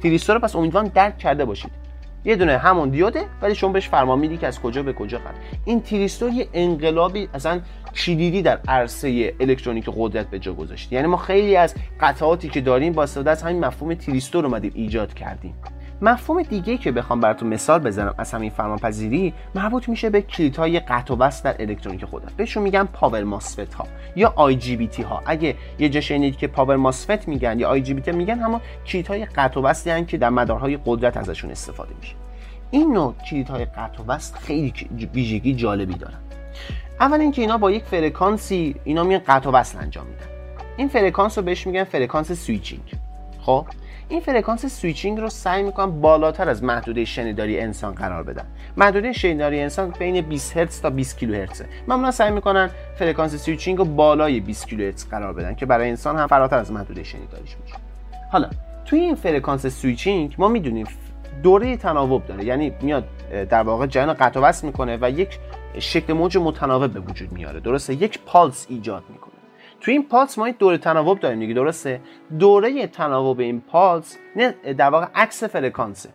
تریستور 0.02 0.38
پس 0.38 0.56
امیدوارم 0.56 0.88
درک 0.88 1.18
کرده 1.18 1.44
باشید. 1.44 1.81
یه 2.24 2.36
دونه 2.36 2.58
همون 2.58 2.88
دیوده 2.88 3.24
ولی 3.42 3.54
شما 3.54 3.72
بهش 3.72 3.88
فرمان 3.88 4.18
میدی 4.18 4.36
که 4.36 4.46
از 4.46 4.60
کجا 4.60 4.82
به 4.82 4.92
کجا 4.92 5.18
قرار. 5.18 5.34
این 5.64 5.80
تریستور 5.80 6.30
یه 6.30 6.48
انقلابی 6.52 7.28
اصلا 7.34 7.60
کلیدی 7.94 8.42
در 8.42 8.58
عرصه 8.68 9.34
الکترونیک 9.40 9.88
قدرت 9.96 10.30
به 10.30 10.38
جا 10.38 10.52
گذاشت 10.52 10.92
یعنی 10.92 11.06
ما 11.06 11.16
خیلی 11.16 11.56
از 11.56 11.74
قطعاتی 12.00 12.48
که 12.48 12.60
داریم 12.60 12.92
با 12.92 13.02
استفاده 13.02 13.30
از 13.30 13.42
همین 13.42 13.64
مفهوم 13.64 13.94
تریستور 13.94 14.46
اومدیم 14.46 14.72
ایجاد 14.74 15.14
کردیم. 15.14 15.54
مفهوم 16.02 16.42
دیگه 16.42 16.76
که 16.76 16.92
بخوام 16.92 17.20
براتون 17.20 17.48
مثال 17.48 17.78
بزنم 17.78 18.14
از 18.18 18.32
همین 18.32 18.50
فرمانپذیری 18.50 19.34
مربوط 19.54 19.88
میشه 19.88 20.10
به 20.10 20.22
کلیدهای 20.22 20.80
قطع 20.80 21.14
و 21.14 21.16
وصل 21.16 21.52
در 21.52 21.62
الکترونیک 21.62 22.04
قدرت 22.12 22.32
بهشون 22.32 22.62
میگن 22.62 22.84
power 22.84 23.24
MOSFET 23.24 23.74
ها 23.74 23.86
یا 24.16 24.54
IGBT 24.90 25.02
ها. 25.02 25.22
اگه 25.26 25.56
یه 25.78 25.88
جا 25.88 26.00
شنیدید 26.00 26.38
که 26.38 26.46
power 26.46 26.76
MOSFET 26.76 27.28
میگن 27.28 27.58
یا 27.58 27.68
IGBT 27.68 28.12
میگن 28.12 28.38
همون 28.38 28.60
کلیدهای 28.86 29.24
قطع 29.24 29.60
و 29.60 29.62
وصلی 29.62 30.04
که 30.04 30.18
در 30.18 30.30
مدارهای 30.30 30.78
قدرت 30.86 31.16
ازشون 31.16 31.50
استفاده 31.50 31.94
میشه. 32.00 32.14
این 32.70 32.92
نوع 32.92 33.14
کلیدهای 33.30 33.64
قطع 33.64 34.02
و 34.02 34.12
وصل 34.12 34.36
خیلی 34.36 34.72
ویژگی 35.14 35.54
جالبی 35.54 35.94
دارن. 35.94 36.18
اول 37.00 37.20
اینکه 37.20 37.42
اینا 37.42 37.58
با 37.58 37.70
یک 37.70 37.84
فرکانسی 37.84 38.74
اینا 38.84 39.04
میان 39.04 39.20
قطع 39.26 39.50
و 39.50 39.52
وصل 39.52 39.78
انجام 39.78 40.06
میدن. 40.06 40.26
این 40.76 40.88
فرکانس 40.88 41.38
رو 41.38 41.44
بهش 41.44 41.66
میگن 41.66 41.84
فرکانس 41.84 42.32
switching. 42.32 42.92
خب؟ 43.40 43.66
این 44.12 44.20
فرکانس 44.20 44.66
switching 44.66 45.20
رو 45.20 45.28
سعی 45.28 45.62
می‌کنن 45.62 46.00
بالاتر 46.00 46.48
از 46.48 46.64
محدوده 46.64 47.04
شنیداری 47.04 47.60
انسان 47.60 47.94
قرار 47.94 48.22
بدن 48.22 48.44
محدوده 48.76 49.12
شنیداری 49.12 49.60
انسان 49.60 49.90
بین 49.98 50.20
20 50.20 50.56
هرتز 50.56 50.80
تا 50.80 50.90
20 50.90 51.18
کیلو 51.18 51.34
هرتز. 51.34 51.62
معمولا 51.88 52.10
سعی 52.10 52.30
می‌کنن 52.30 52.70
فرکانس 52.98 53.34
switching 53.34 53.78
رو 53.78 53.84
بالای 53.84 54.40
20 54.40 54.68
کیلو 54.68 54.84
هرتز 54.84 55.08
قرار 55.08 55.32
بدن 55.32 55.54
که 55.54 55.66
برای 55.66 55.90
انسان 55.90 56.16
هم 56.16 56.26
فراتر 56.26 56.58
از 56.58 56.72
محدوده 56.72 57.02
شنیداریش 57.02 57.56
میشه 57.62 57.74
حالا 58.32 58.50
توی 58.84 59.00
این 59.00 59.14
فرکانس 59.14 59.66
switching 59.66 60.34
ما 60.38 60.48
می‌دونیم 60.48 60.86
دوره 61.42 61.76
تناوب 61.76 62.26
داره. 62.26 62.44
یعنی 62.44 62.72
میاد 62.82 63.04
در 63.50 63.62
واقع 63.62 63.86
جریان 63.86 64.14
قطع 64.14 64.40
وصل 64.40 64.66
می‌کنه 64.66 64.98
و 65.00 65.10
یک 65.10 65.38
شکل 65.78 66.12
موج 66.12 66.36
متناوب 66.36 66.92
به 66.92 67.00
وجود 67.00 67.32
میاره. 67.32 67.60
درسته؟ 67.60 67.94
یک 67.94 68.18
پالس 68.26 68.66
ایجاد 68.68 69.02
می‌کنه. 69.08 69.31
تو 69.82 69.90
این 69.90 70.08
پالس 70.08 70.38
ما 70.38 70.48
یک 70.48 70.58
دوره 70.58 70.78
تناوب 70.78 71.20
داریم 71.20 71.38
دیگه 71.38 71.54
درسته؟ 71.54 72.00
دوره 72.38 72.86
تناوب 72.86 73.40
این 73.40 73.60
پالس 73.60 74.18
نه 74.36 74.50
در 74.52 74.90
واقع 74.90 75.06
عکس 75.14 75.44
فرکانسه 75.44 76.08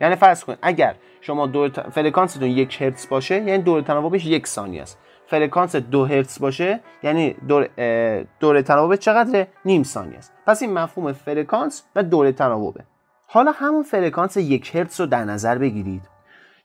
یعنی 0.00 0.14
فرض 0.16 0.44
کن 0.44 0.56
اگر 0.62 0.94
شما 1.20 1.46
دوره 1.46 1.70
ت... 1.70 1.80
فرکانستون 1.80 2.48
یک 2.48 2.82
هرتز 2.82 3.08
باشه 3.08 3.34
یعنی 3.34 3.58
دوره 3.62 3.82
تناوبش 3.82 4.26
یک 4.26 4.46
ثانیه 4.46 4.82
است. 4.82 4.98
فرکانس 5.26 5.76
دو 5.76 6.04
هرتز 6.04 6.40
باشه 6.40 6.80
یعنی 7.02 7.36
دوره, 7.48 8.26
دوره 8.40 8.62
تناوب 8.62 8.96
چقدره؟ 8.96 9.48
نیم 9.64 9.82
ثانیه 9.82 10.18
است. 10.18 10.32
پس 10.46 10.62
این 10.62 10.72
مفهوم 10.72 11.12
فرکانس 11.12 11.84
و 11.96 12.02
دوره 12.02 12.32
تناوبه. 12.32 12.84
حالا 13.26 13.52
همون 13.52 13.82
فرکانس 13.82 14.36
یک 14.36 14.74
هرتز 14.74 15.00
رو 15.00 15.06
در 15.06 15.24
نظر 15.24 15.58
بگیرید. 15.58 16.02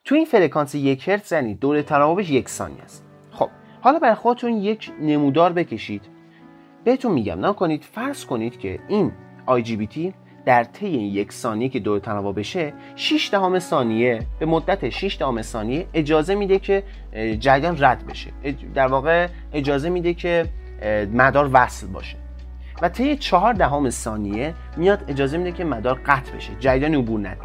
تو 0.04 0.14
این 0.14 0.24
فرکانس 0.24 0.74
یک 0.74 1.08
هرتز 1.08 1.32
یعنی 1.32 1.54
دوره 1.54 1.82
تناوبش 1.82 2.30
یک 2.30 2.48
ثانیه 2.48 2.82
است. 2.82 3.04
خب 3.30 3.48
حالا 3.80 3.98
برای 3.98 4.14
خودتون 4.14 4.52
یک 4.52 4.92
نمودار 5.00 5.52
بکشید. 5.52 6.15
بهتون 6.86 7.12
میگم 7.12 7.40
نه 7.40 7.52
کنید 7.52 7.84
فرض 7.84 8.24
کنید 8.24 8.58
که 8.58 8.78
این 8.88 9.12
IGBT 9.48 9.98
در 10.44 10.64
طی 10.64 10.88
یک 10.88 11.32
ثانیه 11.32 11.68
که 11.68 11.80
دور 11.80 11.98
تناوب 11.98 12.38
بشه 12.38 12.72
6 12.96 13.28
دهم 13.32 13.58
ثانیه 13.58 14.26
به 14.38 14.46
مدت 14.46 14.88
6 14.88 15.16
دهم 15.18 15.42
ثانیه 15.42 15.86
اجازه 15.94 16.34
میده 16.34 16.58
که 16.58 16.82
جریان 17.40 17.76
رد 17.84 18.06
بشه. 18.06 18.30
در 18.74 18.86
واقع 18.86 19.28
اجازه 19.52 19.88
میده 19.88 20.14
که 20.14 20.48
مدار 21.12 21.50
وصل 21.52 21.86
باشه. 21.86 22.16
و 22.82 22.88
طی 22.88 23.16
4 23.16 23.52
دهم 23.52 23.90
ثانیه 23.90 24.54
میاد 24.76 25.04
اجازه 25.08 25.38
میده 25.38 25.52
که 25.52 25.64
مدار 25.64 26.00
قطع 26.06 26.36
بشه. 26.36 26.52
جریان 26.60 26.94
عبور 26.94 27.20
نده. 27.20 27.40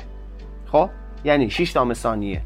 خب؟ 0.65 0.89
یعنی 1.23 1.49
6 1.49 1.73
دهم 1.73 1.93
ثانیه 1.93 2.41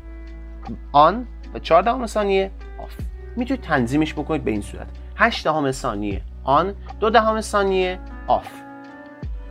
on 0.91 1.27
و 1.53 1.59
4 1.59 1.81
دهم 1.81 2.05
ثانیه 2.05 2.51
off. 2.79 2.95
می‌تونید 3.35 3.63
تنظیمش 3.63 4.13
بکنید 4.13 4.43
به 4.43 4.51
این 4.51 4.61
صورت. 4.61 4.87
8 5.15 5.43
دهم 5.43 5.71
ثانیه 5.71 6.21
on 6.45 6.73
دو 6.99 7.09
دهم 7.09 7.41
ثانیه 7.41 7.99
off. 8.27 8.47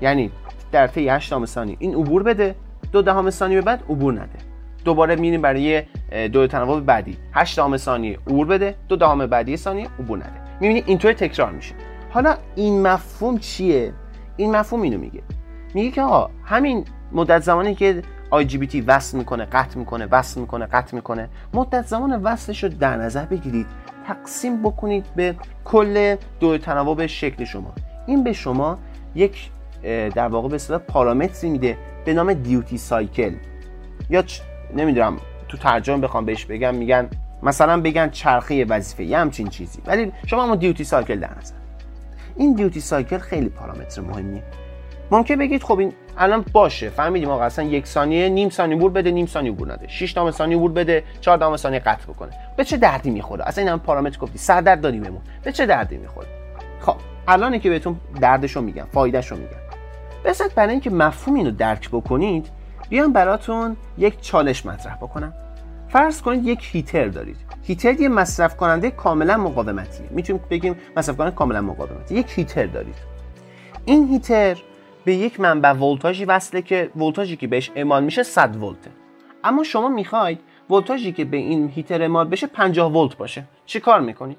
یعنی 0.00 0.30
در 0.72 0.86
طی 0.86 1.08
8 1.08 1.44
ثانیه. 1.44 1.76
این 1.78 1.94
عبور 1.94 2.22
بده 2.22 2.54
دو 2.92 3.02
دهم 3.02 3.30
ثانیه 3.30 3.60
بعد 3.60 3.82
عبور 3.82 4.12
نده. 4.12 4.38
دوباره 4.84 5.16
میریم 5.16 5.42
برای 5.42 5.82
دو 6.32 6.46
تناوب 6.46 6.86
بعدی. 6.86 7.16
8 7.32 7.56
دهم 7.56 7.76
ثانیه 7.76 8.18
عبور 8.26 8.46
بده 8.46 8.74
دو 8.88 8.96
دهم 8.96 9.26
بعدی 9.26 9.56
ثانیه 9.56 9.88
عبور 9.98 10.18
نده. 10.18 10.40
می‌بینی 10.60 10.82
اینطور 10.86 11.12
تکرار 11.12 11.50
میشه. 11.50 11.74
حالا 12.10 12.36
این 12.54 12.82
مفهوم 12.82 13.38
چیه؟ 13.38 13.92
این 14.36 14.56
مفهوم 14.56 14.82
اینو 14.82 14.98
میگه. 14.98 15.22
میگه 15.74 15.90
که 15.90 16.02
آقا 16.02 16.30
همین 16.44 16.84
مدت 17.12 17.42
زمانی 17.42 17.74
که 17.74 18.02
IGBT 18.32 18.82
وصل 18.86 19.18
می‌کنه 19.18 19.44
قطع 19.44 19.78
می‌کنه 19.78 20.06
وصل 20.10 20.40
می‌کنه 20.40 20.66
قطع 20.66 20.96
می‌کنه 20.96 21.28
مدت 21.54 21.86
زمان 21.86 22.22
وصلش 22.22 22.64
رو 22.64 22.70
در 22.70 22.96
نظر 22.96 23.24
بگیرید. 23.24 23.66
تقسیم 24.06 24.62
بکنید 24.62 25.06
به 25.16 25.34
کل 25.64 26.16
دو 26.40 26.58
تناوب 26.58 27.06
شکل 27.06 27.44
شما. 27.44 27.72
این 28.06 28.24
به 28.24 28.32
شما 28.32 28.78
یک 29.14 29.50
در 30.14 30.28
واقع 30.28 30.48
به 30.48 30.54
اصطلاح 30.54 30.80
پارامتری 30.80 31.50
میده 31.50 31.78
به 32.04 32.14
نام 32.14 32.32
دیوتی 32.34 32.78
سایکل. 32.78 33.34
یا 34.10 34.22
چ... 34.22 34.40
نمی‌دونم 34.76 35.16
تو 35.48 35.56
ترجمه 35.56 35.98
بخوام 35.98 36.24
بهش 36.24 36.44
بگم 36.44 36.74
میگن 36.74 37.08
مثلا 37.42 37.80
بگن 37.80 38.10
چرخه 38.10 38.64
وظیفه 38.64 39.04
یه 39.04 39.18
همچین 39.18 39.48
چیزی. 39.48 39.82
ولی 39.86 40.12
شما 40.26 40.42
اما 40.42 40.56
دیوتی 40.56 40.84
سایکل 40.84 41.20
در 41.20 41.38
نظر. 41.38 41.54
این 42.36 42.54
دیوتی 42.54 42.80
سایکل 42.80 43.18
خیلی 43.18 43.48
پارامتر 43.48 44.00
مهمیه. 44.00 44.42
ممکن 45.10 45.36
بگید 45.36 45.62
خب 45.62 45.78
این 45.78 45.92
الان 46.18 46.44
باشه 46.52 46.88
فهمیدیم 46.88 47.30
آقا 47.30 47.44
اصلا 47.44 47.64
یک 47.64 47.86
ثانیه 47.86 48.28
نیم 48.28 48.50
ثانیه 48.50 48.76
بور 48.76 48.90
بده 48.90 49.10
نیم 49.10 49.26
ثانیه 49.26 49.52
بور 49.52 49.72
نده. 49.72 49.88
6 49.88 50.12
دام 50.12 50.30
ثانیه 50.30 50.56
بور 50.56 50.72
بده 50.72 51.04
4 51.20 51.38
دام 51.38 51.56
ثانیه 51.56 51.78
قطع 51.78 52.04
بکنه. 52.04 52.30
به 52.56 52.64
چه 52.64 52.76
دردی 52.76 53.10
می‌خوره؟ 53.10 53.48
اصلا 53.48 53.70
این 53.70 53.78
پارامتر 53.78 54.18
گفتی. 54.18 54.38
سر 54.38 54.60
درد 54.60 54.80
دادی 54.80 55.00
بهمون. 55.00 55.20
به 55.44 55.52
چه 55.52 55.66
دردی 55.66 55.96
می‌خوره؟ 55.96 56.28
خب 56.80 56.96
الان 57.28 57.58
که 57.58 57.70
بهتون 57.70 57.96
دردشو 58.20 58.60
میگم 58.60 58.86
فایدهشو 58.92 59.36
میگم. 59.36 59.56
بس 60.24 60.42
برای 60.42 60.70
اینکه 60.70 60.90
مفهوم 60.90 61.36
اینو 61.36 61.50
درک 61.50 61.90
بکنید 61.90 62.46
بیام 62.88 63.12
براتون 63.12 63.76
یک 63.98 64.20
چالش 64.20 64.66
مطرح 64.66 64.96
بکنم. 64.96 65.32
فرض 65.88 66.22
کنید 66.22 66.46
یک 66.46 66.68
هیتر 66.72 67.08
دارید. 67.08 67.36
هیتر 67.62 68.00
یه 68.00 68.08
مصرف 68.08 68.56
کننده 68.56 68.90
کاملا 68.90 69.36
مقاومتیه. 69.36 70.06
می‌تونیم 70.10 70.42
بگیم 70.50 70.76
مصرف 70.96 71.16
کننده 71.16 71.34
کاملا 71.34 71.60
مقاومتی 71.60 72.14
یک 72.14 72.26
هیتر 72.34 72.66
دارید. 72.66 72.96
این 73.84 74.08
هیتر 74.08 74.56
به 75.04 75.14
یک 75.14 75.40
منبع 75.40 75.72
ولتاژی 75.72 76.24
وصله 76.24 76.62
که 76.62 76.90
ولتاژی 76.96 77.36
که 77.36 77.46
بهش 77.46 77.70
اعمال 77.74 78.04
میشه 78.04 78.22
100 78.22 78.62
ولته 78.62 78.90
اما 79.44 79.62
شما 79.62 79.88
می‌خواید 79.88 80.40
ولتاژی 80.70 81.12
که 81.12 81.24
به 81.24 81.36
این 81.36 81.68
هیتر 81.68 82.02
اعمال 82.02 82.28
بشه 82.28 82.46
50 82.46 82.92
ولت 82.92 83.16
باشه. 83.16 83.44
چی 83.66 83.80
کار 83.80 84.00
می‌کنید؟ 84.00 84.38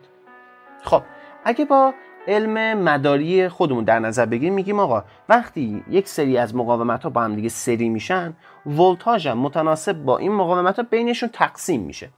خب 0.84 1.02
اگه 1.44 1.66
با 1.66 1.94
علم 2.28 2.78
مداری 2.78 3.50
خودمون 3.50 3.84
در 3.84 4.00
نظر 4.00 4.26
بگیریم 4.26 4.54
میگیم 4.54 4.80
آقا 4.80 5.04
وقتی 5.30 5.84
یک 5.90 6.08
سری 6.08 6.38
از 6.38 6.56
مقاومت 6.56 7.04
ها 7.04 7.10
با 7.10 7.22
هم 7.22 7.36
دیگه 7.36 7.50
سری 7.50 7.90
میشن 7.90 8.34
ولتاژ 8.66 9.28
متناسب 9.28 9.94
با 9.94 10.18
این 10.18 10.32
مقاومت 10.32 10.76
ها 10.76 10.86
بینشون 10.90 11.30
تقسیم 11.30 11.82
میشه. 11.82 12.10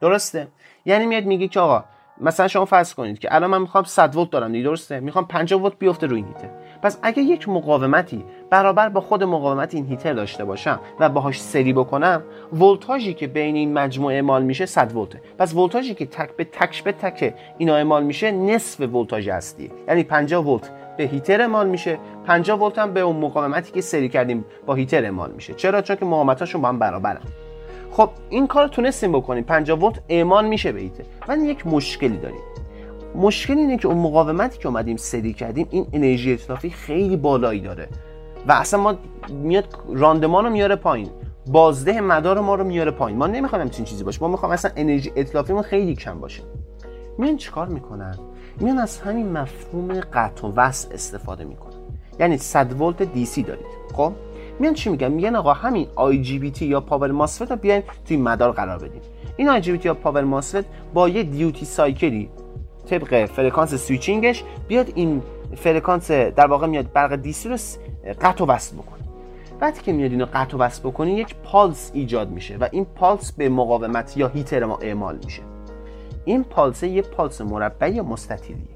درسته؟ 0.00 0.48
یعنی 0.84 1.06
میاد 1.06 1.24
میگه 1.24 1.48
که 1.48 1.60
آقا 1.60 1.84
مثلا 2.20 2.48
شما 2.48 2.64
فرض 2.64 2.94
کنید 2.94 3.18
که 3.18 3.34
الان 3.34 3.50
من 3.50 3.60
می‌خوام 3.60 3.84
100 3.84 4.16
ولت 4.16 4.30
دارم 4.30 4.52
دیگه 4.52 4.64
درسته؟ 4.64 5.00
می‌خوام 5.00 5.26
50 5.26 5.62
ولت 5.62 5.72
بیفته 5.78 6.06
روی 6.06 6.20
هیتر. 6.20 6.48
پس 6.82 6.98
اگه 7.02 7.22
یک 7.22 7.48
مقاومتی 7.48 8.24
برابر 8.50 8.88
با 8.88 9.00
خود 9.00 9.24
مقاومت 9.24 9.74
این 9.74 9.86
هیتر 9.86 10.12
داشته 10.12 10.44
باشم 10.44 10.80
و 11.00 11.08
باهاش 11.08 11.42
سری 11.42 11.72
بکنم 11.72 12.22
ولتاژی 12.52 13.14
که 13.14 13.26
بین 13.26 13.56
این 13.56 13.72
مجموعه 13.72 14.14
اعمال 14.14 14.42
میشه 14.42 14.66
100 14.66 14.96
ولته 14.96 15.20
پس 15.38 15.54
ولتاژی 15.54 15.94
که 15.94 16.06
تک 16.06 16.36
به 16.36 16.44
تک 16.44 16.84
به 16.84 16.92
تک 16.92 17.34
اینا 17.58 17.76
اعمال 17.76 18.02
میشه 18.04 18.30
نصف 18.30 18.80
ولتاژ 18.80 19.28
هستی 19.28 19.70
یعنی 19.88 20.02
50 20.02 20.46
ولت 20.46 20.70
به 20.96 21.04
هیتر 21.04 21.40
اعمال 21.40 21.68
میشه 21.68 21.98
50 22.26 22.60
ولت 22.60 22.78
هم 22.78 22.94
به 22.94 23.00
اون 23.00 23.16
مقاومتی 23.16 23.72
که 23.72 23.80
سری 23.80 24.08
کردیم 24.08 24.44
با 24.66 24.74
هیتر 24.74 25.04
اعمال 25.04 25.30
میشه. 25.30 25.54
چرا؟ 25.54 25.82
چون 25.82 25.96
که 25.96 26.04
مقاومتاشون 26.04 26.62
با 26.62 26.68
هم 26.68 26.78
برابرن. 26.78 27.20
خب 27.92 28.10
این 28.28 28.46
کار 28.46 28.68
تونستیم 28.68 29.12
بکنیم. 29.12 29.44
50 29.44 29.78
ولت 29.78 30.00
اعمال 30.08 30.46
میشه 30.46 30.72
به 30.72 30.80
هیتر 30.80 31.04
ولی 31.28 31.46
یک 31.46 31.66
مشکلی 31.66 32.16
داریم. 32.16 32.40
مشکل 33.14 33.58
اینه 33.58 33.76
که 33.76 33.88
اون 33.88 33.98
مقاومتی 33.98 34.58
که 34.58 34.68
اومدیم 34.68 34.96
سری 34.96 35.32
کردیم 35.32 35.66
این 35.70 35.86
انرژی 35.92 36.32
اطلافی 36.32 36.70
خیلی 36.70 37.16
بالایی 37.16 37.60
داره. 37.60 37.88
و 38.48 38.52
اصلا 38.52 38.80
ما 38.80 38.94
میاد 39.28 39.64
راندمان 39.88 40.44
رو 40.44 40.50
میاره 40.50 40.76
پایین. 40.76 41.08
بازده 41.46 42.00
مدار 42.00 42.40
ما 42.40 42.54
رو 42.54 42.64
میاره 42.64 42.90
پایین. 42.90 43.18
ما 43.18 43.26
نمی‌خوایم 43.26 43.64
همچین 43.64 43.84
چیزی 43.84 44.04
باشه. 44.04 44.22
ما 44.22 44.28
می‌خوایم 44.28 44.52
اصلا 44.52 44.70
انرژی 44.76 45.12
اطلافیمون 45.16 45.62
خیلی 45.62 45.96
کم 45.96 46.20
باشه. 46.20 46.42
میان 47.18 47.36
چیکار 47.36 47.68
می‌کنن؟ 47.68 48.18
میان 48.60 48.78
از 48.78 48.98
همین 48.98 49.32
مفهوم 49.32 50.00
قطع 50.00 50.46
و 50.46 50.52
وصل 50.56 50.94
استفاده 50.94 51.44
می‌کنن. 51.44 51.74
یعنی 52.20 52.38
100 52.38 52.80
ولت 52.80 53.02
DC 53.02 53.42
دارید. 53.42 53.66
خب؟ 53.96 54.12
میان 54.60 54.74
چی 54.74 54.90
میگن؟ 54.90 55.08
میگن 55.08 55.36
آقا 55.36 55.52
همین 55.52 55.86
IGBT 55.94 56.66
یا 56.66 56.80
power 56.80 57.10
MOSFET 57.10 57.50
رو 57.50 57.56
بیاین 57.56 57.82
توی 58.04 58.16
مدار 58.16 58.52
قرار 58.52 58.78
بدیم 58.78 59.02
این 59.36 59.48
IGBT 59.48 59.88
یا 59.88 59.94
power 59.94 60.24
MOSFET 60.24 60.64
با 60.94 61.08
یه 61.08 61.22
duty 61.22 61.64
cycle 61.64 62.19
ی 62.19 62.30
طبق 62.86 63.24
فرکانس 63.24 63.74
switching 63.74 64.31
ش 64.31 64.44
بیاد 64.68 64.92
این 64.94 65.22
فرکانس 65.56 66.10
در 66.10 66.46
واقع 66.46 66.66
میاد 66.66 66.92
برق 66.92 67.14
DC 67.14 67.48
رو 67.48 67.56
قطع 68.20 68.44
و 68.44 68.46
وصل 68.46 68.76
بکنه. 68.76 69.00
وقتی 69.60 69.82
که 69.82 69.92
میاد 69.92 70.10
اینو 70.10 70.26
قطع 70.34 70.56
و 70.56 70.60
وصل 70.60 70.80
بکنی 70.88 71.12
یک 71.12 71.34
پالس 71.34 71.90
ایجاد 71.94 72.30
میشه 72.30 72.56
و 72.56 72.68
این 72.72 72.84
پالس 72.84 73.32
به 73.32 73.48
مقاومت 73.48 74.16
یا 74.16 74.28
هیتر 74.28 74.64
ما 74.64 74.78
اعمال 74.82 75.18
میشه. 75.24 75.42
این 76.24 76.44
پالس 76.44 76.82
یه 76.82 77.02
پالس 77.02 77.40
مربع 77.40 77.90
یا 77.90 78.02
مستطیلیه 78.02 78.66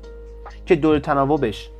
که 0.66 0.76
دور 0.76 0.98
تناوبش 0.98 1.70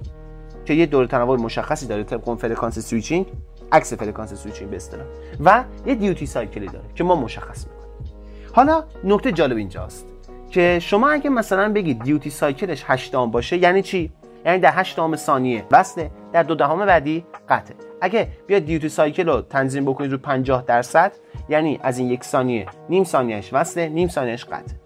که 0.64 0.74
یه 0.74 0.86
دور 0.86 1.06
تناوب 1.06 1.40
مشخصی 1.40 1.86
داره 1.86 2.04
طبق 2.04 2.34
فرکانس 2.34 2.78
switching. 2.78 3.26
عکس 3.74 3.92
فرکانس 3.92 4.34
switching 4.34 4.70
به 4.70 4.76
اصطلاح. 4.76 5.06
و 5.44 5.64
یه 5.86 5.94
duty 5.94 6.26
cycle 6.26 6.60
ی 6.60 6.66
داره 6.66 6.84
که 6.94 7.04
ما 7.04 7.14
مشخص 7.14 7.66
می‌کنیم. 7.66 8.14
حالا 8.52 8.84
نکته 9.04 9.32
جالب 9.32 9.56
اینجاست 9.56 10.06
که 10.50 10.78
شما 10.82 11.08
اگه 11.08 11.30
مثلا 11.30 11.72
بگید 11.72 12.02
duty 12.02 12.30
cycle 12.30 12.69
ش 12.69 12.84
8 12.86 13.12
دهم 13.12 13.30
باشه 13.30 13.56
یعنی 13.56 13.82
چی؟ 13.82 14.12
یعنی 14.46 14.58
در 14.58 14.72
8 14.74 14.96
دهم 14.96 15.16
ثانیه 15.16 15.64
وصله 15.70 16.10
در 16.32 16.42
دو 16.42 16.54
دهم 16.54 16.86
بعدی 16.86 17.24
قطعه 17.48 17.76
اگه 18.00 18.28
بیاد 18.46 18.64
duty 18.64 18.88
cycle 18.88 19.28
رو 19.28 19.40
تنظیم 19.40 19.84
بکنید 19.84 20.12
رو 20.12 20.18
50 20.18 20.64
درصد 20.64 21.12
یعنی 21.48 21.80
از 21.82 21.98
این 21.98 22.10
یک 22.10 22.24
ثانیه 22.24 22.66
نیم 22.88 23.04
ثانیهش 23.04 23.50
وصله 23.52 23.88
نیم 23.88 24.08
ثانیهش 24.08 24.44
قطعه 24.44 24.76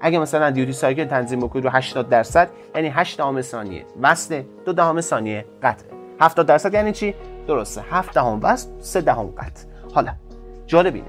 اگه 0.00 0.18
مثلا 0.18 0.50
دیوتی 0.50 0.72
سایکل 0.72 1.04
تنظیم 1.04 1.40
بکنید 1.40 1.64
رو 1.64 1.70
80 1.70 2.08
درصد 2.08 2.50
یعنی 2.74 2.88
8 2.88 3.16
دهم 3.16 3.42
ثانیه 3.42 3.84
وصله 4.02 4.46
دو 4.64 4.72
دهم 4.72 5.00
ثانیه 5.00 5.44
قطعه 5.62 5.97
70 6.20 6.46
درصد 6.46 6.74
یعنی 6.74 6.92
چی؟ 6.92 7.14
درسته. 7.46 7.82
7 7.90 8.14
دهم 8.14 8.40
وصل 8.42 8.68
3 8.80 9.00
دهم 9.00 9.26
قطع 9.26 9.64
حالا 9.94 10.12
جالب 10.66 10.94
اینه. 10.94 11.06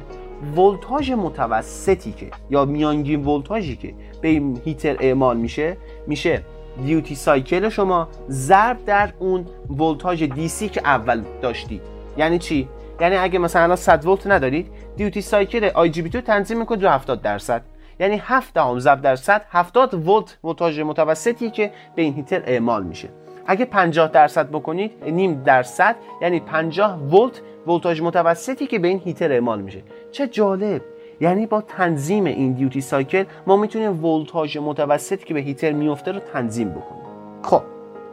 ولتاژ 0.56 1.12
متوسطی 1.12 2.12
که 2.12 2.32
یا 2.50 2.66
میانگین 2.66 3.26
ولتاژی 3.26 3.76
که 3.76 3.94
به 4.22 4.28
این 4.28 4.62
هیتر 4.66 4.98
اعمال 5.00 5.38
میشه 5.38 5.78
میشه 6.08 6.42
دیوتی 6.86 7.16
سایکل 7.16 7.70
شما 7.70 8.08
ضرب 8.30 8.86
در 8.86 9.14
اون 9.20 9.46
ولتاژ 9.80 10.24
دیسی 10.24 10.70
که 10.70 10.82
اول 10.86 11.24
داشتید. 11.42 11.82
یعنی 12.18 12.40
چی؟ 12.40 12.70
یعنی 13.02 13.16
اگه 13.16 13.40
مثلا 13.40 13.64
الان 13.64 13.76
100 13.76 14.06
ولت 14.06 14.28
دارید 14.28 14.72
duty 14.98 15.22
cycle 15.22 15.70
IGBT 15.74 16.10
تو 16.10 16.22
تنظیم 16.22 16.60
می‌کنید 16.60 16.84
رو 16.84 16.90
70 16.90 17.22
درصد. 17.22 17.62
یعنی 18.00 18.22
7 18.24 18.54
دهم 18.54 18.80
ضرب 18.80 19.02
در 19.02 19.16
100 19.16 19.46
70 19.50 20.08
ولت 20.08 20.38
ولتاژ 20.44 20.80
متوسطی 20.80 21.50
که 21.50 21.72
به 21.96 22.02
این 22.02 22.14
هیتر 22.14 22.44
اعمال 22.46 22.84
میشه. 22.84 23.10
اگه 23.50 23.66
50 23.66 24.08
درصد 24.08 24.50
بکنید 24.50 24.92
نیم 25.06 25.44
در 25.46 25.71
صد 25.71 25.96
یعنی 26.22 26.40
50 26.40 27.00
ولت 27.00 27.42
ولتاژ 27.68 28.02
متوسطی 28.02 28.68
که 28.68 28.80
به 28.80 28.88
این 28.88 29.02
هیتر 29.06 29.32
اعمال 29.32 29.62
میشه. 29.62 29.84
چه 30.12 30.28
جالب! 30.28 30.82
یعنی 31.22 31.46
با 31.46 31.62
تنظیم 31.62 32.26
این 32.26 32.54
duty 32.54 32.82
cycle 32.82 33.24
ما 33.48 33.58
می‌تونیم 33.58 34.06
ولتاژ 34.06 34.58
متوسطی 34.58 35.26
که 35.26 35.34
به 35.34 35.40
هیتر 35.40 35.72
میفته 35.72 36.12
رو 36.12 36.20
تنظیم 36.20 36.70
بکنیم. 36.70 37.04
خب 37.44 37.62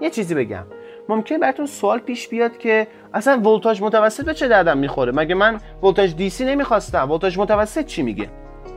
یه 0.00 0.10
چیزی 0.10 0.34
بگم. 0.34 0.64
ممکنه 1.08 1.38
براتون 1.38 1.66
سوال 1.66 1.98
پیش 1.98 2.28
بیاد 2.28 2.58
که 2.58 2.86
اصلا 3.14 3.40
ولتاژ 3.40 3.82
متوسط 3.82 4.24
به 4.24 4.34
چه 4.34 4.48
دردم 4.48 4.78
می‌خوره؟ 4.78 5.12
مگه 5.12 5.34
من 5.34 5.60
ولتاژ 5.82 6.14
DC 6.14 6.44
نمی‌خواستم؟ 6.44 7.10
ولتاژ 7.10 7.38
متوسط 7.38 7.84
چی 7.84 8.02
میگه؟ 8.02 8.28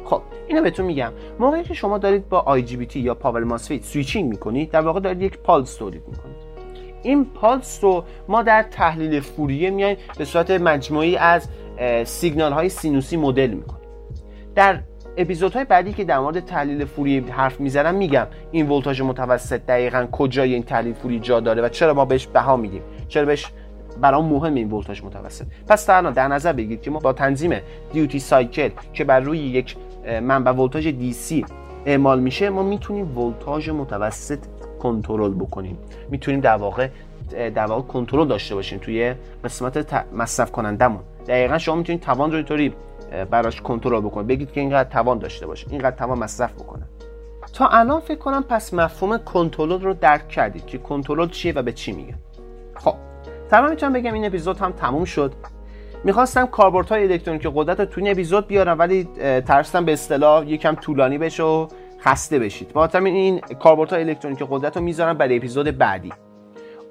خب 0.06 0.22
اینو 0.48 0.62
بهتون 0.62 0.86
میگم. 0.86 1.12
موقعی 1.40 1.64
که 1.64 1.74
شما 1.74 1.98
دارید 1.98 2.30
با 2.30 2.40
IGBT 2.40 3.00
یا 3.00 3.16
power 3.16 3.44
MOSFET 3.44 3.84
switching 3.84 4.30
می‌کنید 4.30 4.72
در 4.72 4.82
واقع 4.82 5.00
دارید 5.00 5.22
یک 5.22 5.38
پالس 5.38 5.76
تولید 5.76 6.04
می‌کنید. 6.08 6.49
این 7.04 7.26
پالس 7.26 7.84
رو 7.84 8.04
ما 8.28 8.42
در 8.42 8.64
تحلیل 8.64 9.20
فوریه 9.20 9.70
میایم 9.70 9.98
به 10.18 10.26
صورت 10.26 10.52
مجموعی 10.52 11.18
از 11.18 11.48
سیگنال 12.04 12.54
های 12.54 12.70
سینوسی 12.70 13.18
مدل 13.18 13.48
می‌کنیم. 13.48 13.90
در 14.56 14.80
اپیزودهای 15.18 15.66
بعدی 15.66 15.94
که 15.94 16.04
در 16.04 16.20
مورد 16.20 16.40
تحلیل 16.40 16.86
فوریه 16.86 17.20
حرف 17.20 17.60
می‌زنم 17.60 17.96
میگم 17.96 18.28
این 18.52 18.70
ولتاژ 18.70 19.02
متوسط 19.02 19.62
دقیقا 19.66 20.08
کجای 20.12 20.54
این 20.54 20.64
تحلیل 20.64 20.94
فوریه 20.94 21.20
جا 21.20 21.40
داره 21.40 21.62
و 21.62 21.70
چرا 21.70 21.94
ما 21.94 22.06
بهش 22.06 22.28
بها 22.28 22.58
میدیم؟ 22.58 22.82
چرا 23.08 23.26
بهش 23.26 23.52
برام 24.02 24.26
مهم 24.26 24.56
این 24.56 24.72
ولتاژ 24.72 25.04
متوسط؟ 25.04 25.46
پس 25.68 25.88
در 25.88 26.02
در 26.02 26.28
نظر 26.28 26.54
بگیرید 26.54 26.82
که 26.82 26.92
ما 26.92 27.00
با 27.00 27.14
تنظیم 27.14 27.54
دیوتی 27.94 28.20
سایکل 28.20 28.70
که 28.94 29.04
بر 29.04 29.20
روی 29.20 29.40
یک 29.40 29.76
منبع 30.22 30.52
ولتاژ 30.52 30.88
دی 30.88 31.14
سی 31.14 31.46
اعمال 31.86 32.20
میشه 32.20 32.50
ما 32.50 32.64
می‌تونیم 32.64 33.18
ولتاژ 33.18 33.70
متوسط 33.70 34.40
کنترل 34.80 35.34
بکنیم. 35.34 35.78
می‌تونیم 36.10 36.40
در 36.40 36.56
واقع 36.56 36.88
در 37.30 37.66
واقع 37.66 37.82
کنترل 37.82 38.28
داشته 38.28 38.56
باشیم 38.56 38.80
توی 38.80 39.14
قسمت 39.44 40.06
مصرف 40.14 40.52
کنندمون 40.52 41.02
دقیقا 41.28 41.58
شما 41.58 41.76
می‌تونید 41.76 42.02
توان 42.02 42.32
رو 42.32 42.36
اینطوری 42.36 42.74
براش 43.32 43.62
کنترل 43.62 44.02
بکنید. 44.02 44.28
بگید 44.28 44.52
که 44.52 44.62
اینقدر 44.62 44.90
توان 44.90 45.20
داشته 45.20 45.48
باشه 45.48 45.68
اینقدر 45.70 45.96
توان 45.96 46.20
مصرف 46.20 46.54
بکنه. 46.54 46.84
تا 47.54 47.68
الان 47.68 48.00
فکر 48.00 48.18
کنم 48.18 48.44
پس 48.44 48.74
مفهوم 48.74 49.18
کنترل 49.18 49.82
رو 49.82 49.94
درک 49.94 50.28
کردید 50.28 50.66
که 50.66 50.78
کنترل 50.78 51.28
چیه 51.28 51.54
و 51.54 51.62
به 51.62 51.72
چی 51.72 51.92
میگه. 51.92 52.14
خب 52.76 52.96
تمام 53.50 53.70
می‌تونم 53.70 53.94
بگم 53.94 54.14
این 54.14 54.26
اپیزود 54.26 54.58
هم 54.58 54.72
تموم 54.72 55.06
شد. 55.06 55.34
می‌خواستم 56.04 56.46
کاربردهای 56.46 57.04
الکترونیکی 57.04 57.50
قدرت 57.56 57.80
رو 57.80 57.86
تو 57.86 58.02
این 58.02 58.12
اپیزود 58.12 58.48
بیارم 58.48 58.80
ولی 58.80 59.04
ترسیدم 59.48 59.86
به 59.86 59.94
اصطلاح 59.94 60.50
یکم 60.50 60.76
طولانی 60.76 61.18
بشه 61.18 61.44
و 61.44 61.68
خسته 62.04 62.40
بشید. 62.40 62.74
با 62.74 62.90
این 62.94 63.40
کاربردهای 63.40 64.04
الکترونیکی 64.04 64.46
قدرت 64.50 64.78
رو 64.78 64.84
می‌ذارم 64.84 65.18
برای 65.18 65.38
اپیزود 65.38 65.78
بعدی. 65.78 66.14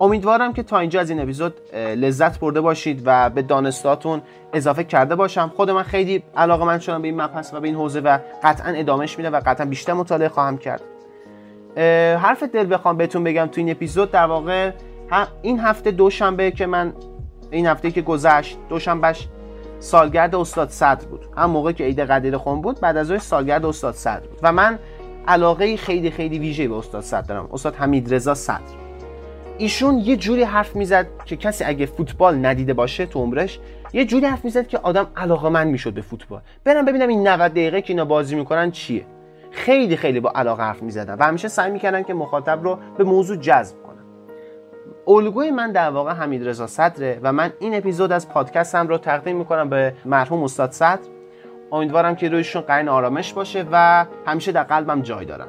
امیدوارم 0.00 0.52
که 0.52 0.62
تا 0.62 0.78
اینجا 0.78 1.00
از 1.00 1.10
این 1.10 1.20
اپیزود 1.20 1.54
لذت 1.74 2.40
برده 2.40 2.60
باشید 2.60 3.02
و 3.04 3.30
به 3.30 3.42
دانستاتون 3.42 4.22
اضافه 4.52 4.84
کرده 4.84 5.14
باشم. 5.14 5.52
خود 5.56 5.70
من 5.70 5.82
خیلی 5.82 6.22
علاقه 6.36 6.64
من 6.64 6.78
شدم 6.78 7.02
به 7.02 7.08
این 7.08 7.22
مبحث 7.22 7.54
و 7.54 7.60
به 7.60 7.68
این 7.68 7.76
حوزه 7.76 8.00
و 8.00 8.18
قطعا 8.42 8.72
ادامهش 8.72 9.18
میده 9.18 9.30
و 9.30 9.40
قطعا 9.46 9.66
بیشتر 9.66 9.92
مطالعه 9.92 10.28
خواهم 10.28 10.58
کرد. 10.58 10.82
حرف 12.16 12.42
دل 12.42 12.74
بخوام 12.74 12.96
بهتون 12.96 13.24
بگم 13.24 13.46
تو 13.46 13.60
این 13.60 13.70
اپیزود. 13.70 14.10
در 14.10 14.26
واقع 14.26 14.70
این 15.42 15.60
هفته 15.60 15.90
دوشنبه 15.90 16.50
که 16.50 16.66
من 16.66 16.92
این 17.50 17.66
هفته 17.66 17.90
که 17.90 18.02
گذشت 18.02 18.58
دوشنبهش 18.68 19.28
سالگرد 19.80 20.34
استاد 20.34 20.70
صدر 20.70 21.06
بود. 21.06 21.26
هم 21.36 21.50
موقع 21.50 21.72
که 21.72 21.84
عید 21.84 22.00
قدیر 22.00 22.36
خون 22.36 22.60
بود 22.60 22.80
بعد 22.80 22.96
از 22.96 23.10
اون 23.10 23.18
سالگرد 23.18 23.66
استاد 23.66 23.94
صدر 23.94 24.20
بود. 24.20 24.38
و 24.42 24.52
من 24.52 24.78
علاقه 25.28 25.76
خیلی 25.76 26.10
خیلی 26.10 26.38
ویژه 26.38 26.68
به 26.68 26.74
استاد 26.74 27.02
صدر 27.02 27.20
دارم. 27.20 27.48
استاد 27.52 27.74
حمید 27.74 28.14
رضا 28.14 28.34
صدر. 28.34 28.60
ایشون 29.58 29.98
یه 29.98 30.16
جوری 30.16 30.42
حرف 30.42 30.76
می‌زد 30.76 31.06
که 31.24 31.36
کسی 31.36 31.64
اگه 31.64 31.86
فوتبال 31.86 32.46
ندیده 32.46 32.74
باشه 32.74 33.06
تو 33.06 33.18
عمرش 33.18 33.58
یه 33.92 34.04
جوری 34.04 34.26
حرف 34.26 34.44
می‌زد 34.44 34.66
که 34.66 34.78
آدم 34.78 35.06
علاقه 35.16 35.64
می‌شد 35.64 35.92
به 35.92 36.00
فوتبال. 36.00 36.40
برم 36.64 36.84
ببینم 36.84 37.08
این 37.08 37.28
90 37.28 37.50
دقیقه 37.50 37.82
که 37.82 37.92
اینا 37.92 38.04
بازی 38.04 38.36
می‌کنن 38.36 38.70
چیه. 38.70 39.06
خیلی 39.50 39.96
خیلی 39.96 40.20
با 40.20 40.32
علاقه 40.34 40.62
حرف 40.62 40.82
می‌زدن 40.82 41.14
و 41.14 41.22
همیشه 41.22 41.48
سعی 41.48 41.70
می‌کردن 41.70 42.02
که 42.02 42.14
مخاطب 42.14 42.62
رو 42.62 42.78
به 42.98 43.04
موضوع 43.04 43.36
جذب 43.36 43.76
کنن. 43.82 44.04
الگوی 45.06 45.50
من 45.50 45.72
در 45.72 45.90
واقع 45.90 46.12
حمید 46.12 46.48
رضا 46.48 46.66
صدره 46.66 47.20
و 47.22 47.32
من 47.32 47.52
این 47.60 47.74
اپیزود 47.74 48.12
از 48.12 48.28
پادکستم 48.28 48.88
رو 48.88 48.98
تقدیم 48.98 49.36
می‌کنم 49.36 49.68
به 49.68 49.94
مرحوم 50.04 50.42
استاد 50.42 50.72
صدر. 50.72 50.98
امیدوارم 51.72 52.16
که 52.16 52.28
رویشون 52.28 52.62
قرن 52.62 52.88
آرامش 52.88 53.32
باشه 53.32 53.64
و 53.72 54.06
همیشه 54.26 54.52
در 54.52 54.62
قلبم 54.62 55.02
جای 55.02 55.24
دارن. 55.24 55.48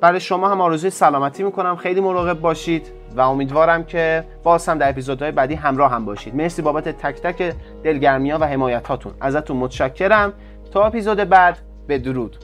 برای 0.00 0.20
شما 0.20 0.48
هم 0.48 0.60
آرزوی 0.60 0.90
سلامتی 0.90 1.42
می‌کنم. 1.42 1.76
خیلی 1.76 2.00
مراقب 2.00 2.40
باشید 2.40 2.92
و 3.16 3.20
امیدوارم 3.20 3.84
که 3.84 4.24
باز 4.42 4.68
هم 4.68 4.78
در 4.78 4.88
اپیزودهای 4.88 5.32
بعدی 5.32 5.54
همراه 5.54 5.90
هم 5.90 6.04
باشید. 6.04 6.34
مرسی 6.34 6.62
بابت 6.62 6.88
تک 6.88 7.20
تک 7.20 7.54
دلگرمی 7.84 8.30
ها 8.30 8.38
و 8.38 8.44
حمایت 8.44 8.86
هاتون 8.86 9.14
ازتون 9.20 9.56
متشکرم. 9.56 10.32
تا 10.72 10.86
اپیزود 10.86 11.16
بعد 11.16 11.58
به 11.86 11.98
درود 11.98 12.36